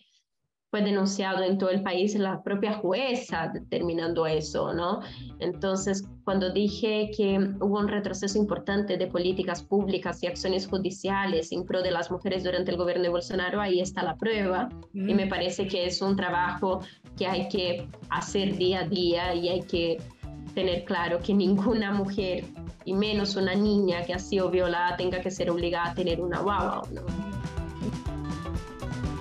fue 0.70 0.82
denunciado 0.82 1.42
en 1.42 1.56
todo 1.56 1.70
el 1.70 1.82
país, 1.82 2.14
la 2.14 2.42
propia 2.42 2.74
jueza 2.74 3.50
determinando 3.52 4.26
eso, 4.26 4.74
¿no? 4.74 5.00
Entonces, 5.38 6.06
cuando 6.24 6.52
dije 6.52 7.10
que 7.16 7.38
hubo 7.60 7.78
un 7.78 7.88
retroceso 7.88 8.36
importante 8.36 8.98
de 8.98 9.06
políticas 9.06 9.62
públicas 9.62 10.22
y 10.22 10.26
acciones 10.26 10.66
judiciales 10.66 11.52
en 11.52 11.64
pro 11.64 11.82
de 11.82 11.90
las 11.90 12.10
mujeres 12.10 12.44
durante 12.44 12.70
el 12.70 12.76
gobierno 12.76 13.04
de 13.04 13.08
Bolsonaro, 13.08 13.62
ahí 13.62 13.80
está 13.80 14.02
la 14.02 14.16
prueba 14.16 14.68
y 14.92 15.14
me 15.14 15.26
parece 15.26 15.66
que 15.66 15.86
es 15.86 16.02
un 16.02 16.16
trabajo 16.16 16.80
que 17.16 17.26
hay 17.26 17.48
que 17.48 17.88
hacer 18.10 18.56
día 18.56 18.80
a 18.80 18.88
día 18.88 19.34
y 19.34 19.48
hay 19.48 19.62
que 19.62 19.96
tener 20.54 20.84
claro 20.84 21.18
que 21.20 21.32
ninguna 21.32 21.92
mujer 21.92 22.44
y 22.84 22.92
menos 22.92 23.36
una 23.36 23.54
niña 23.54 24.02
que 24.02 24.12
ha 24.12 24.18
sido 24.18 24.50
violada 24.50 24.96
tenga 24.98 25.20
que 25.20 25.30
ser 25.30 25.50
obligada 25.50 25.92
a 25.92 25.94
tener 25.94 26.20
una 26.20 26.40
guagua, 26.40 26.82
¿no? 26.92 27.02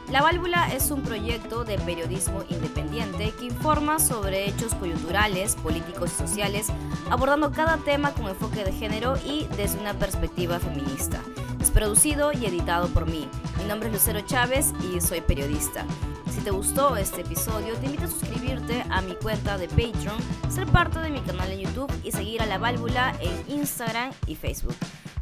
La 0.10 0.22
Válvula 0.22 0.74
es 0.74 0.89
un 0.89 1.02
proyecto 1.02 1.65
de 1.65 1.78
periodismo 1.80 2.41
independiente 2.48 3.34
que 3.38 3.46
informa 3.46 4.00
sobre 4.00 4.48
hechos 4.48 4.74
coyunturales, 4.76 5.56
políticos 5.56 6.12
y 6.13 6.28
sociales, 6.28 6.67
abordando 7.10 7.52
cada 7.52 7.76
tema 7.78 8.13
con 8.13 8.30
enfoque 8.30 8.63
de 8.63 8.72
género 8.72 9.17
y 9.26 9.48
desde 9.58 9.80
una 9.80 9.93
perspectiva 9.93 10.60
feminista. 10.60 11.22
Es 11.60 11.72
producido 11.72 12.32
y 12.32 12.46
editado 12.46 12.88
por 12.88 13.06
mí. 13.06 13.28
Mi 13.58 13.65
nombre 13.65 13.89
es 13.89 13.96
Lucero 13.96 14.22
Chávez 14.22 14.72
y 14.82 15.02
soy 15.02 15.20
periodista. 15.20 15.86
Si 16.34 16.39
te 16.39 16.52
gustó 16.52 16.96
este 16.96 17.22
episodio, 17.22 17.74
te 17.76 17.88
invito 17.88 18.06
a 18.06 18.08
suscribirte 18.08 18.86
a 18.89 19.02
mi 19.02 19.13
cuenta 19.15 19.58
de 19.58 19.67
Patreon, 19.67 20.17
ser 20.50 20.67
parte 20.67 21.00
de 21.00 21.10
mi 21.10 21.20
canal 21.20 21.52
en 21.52 21.60
YouTube 21.60 21.91
y 22.06 22.13
seguir 22.13 22.41
a 22.41 22.46
La 22.46 22.58
Válvula 22.58 23.13
en 23.20 23.58
Instagram 23.60 24.12
y 24.26 24.36
Facebook. 24.36 24.76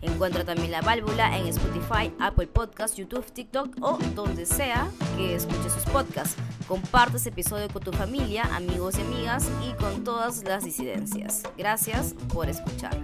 Encuentra 0.06 0.46
también 0.46 0.72
la 0.72 0.82
válvula 0.82 1.36
en 1.38 1.48
Spotify, 1.48 2.13
Apple 2.20 2.48
Podcasts, 2.48 2.98
YouTube, 2.98 3.26
TikTok 3.26 3.76
o 3.82 3.98
donde 4.13 4.46
sea 4.46 4.88
que 5.18 5.36
escuches 5.36 5.74
sus 5.74 5.84
podcasts. 5.86 6.36
Comparte 6.68 7.18
este 7.18 7.30
episodio 7.30 7.68
con 7.70 7.84
tu 7.84 7.91
familia, 7.91 8.44
amigos 8.56 8.98
y 9.00 9.02
amigas 9.02 9.50
y 9.68 9.74
con 9.74 10.04
todas 10.04 10.44
las 10.44 10.63
disidencias. 10.63 11.44
Gracias 11.58 12.13
por 12.32 12.50
escuchar. 12.50 12.96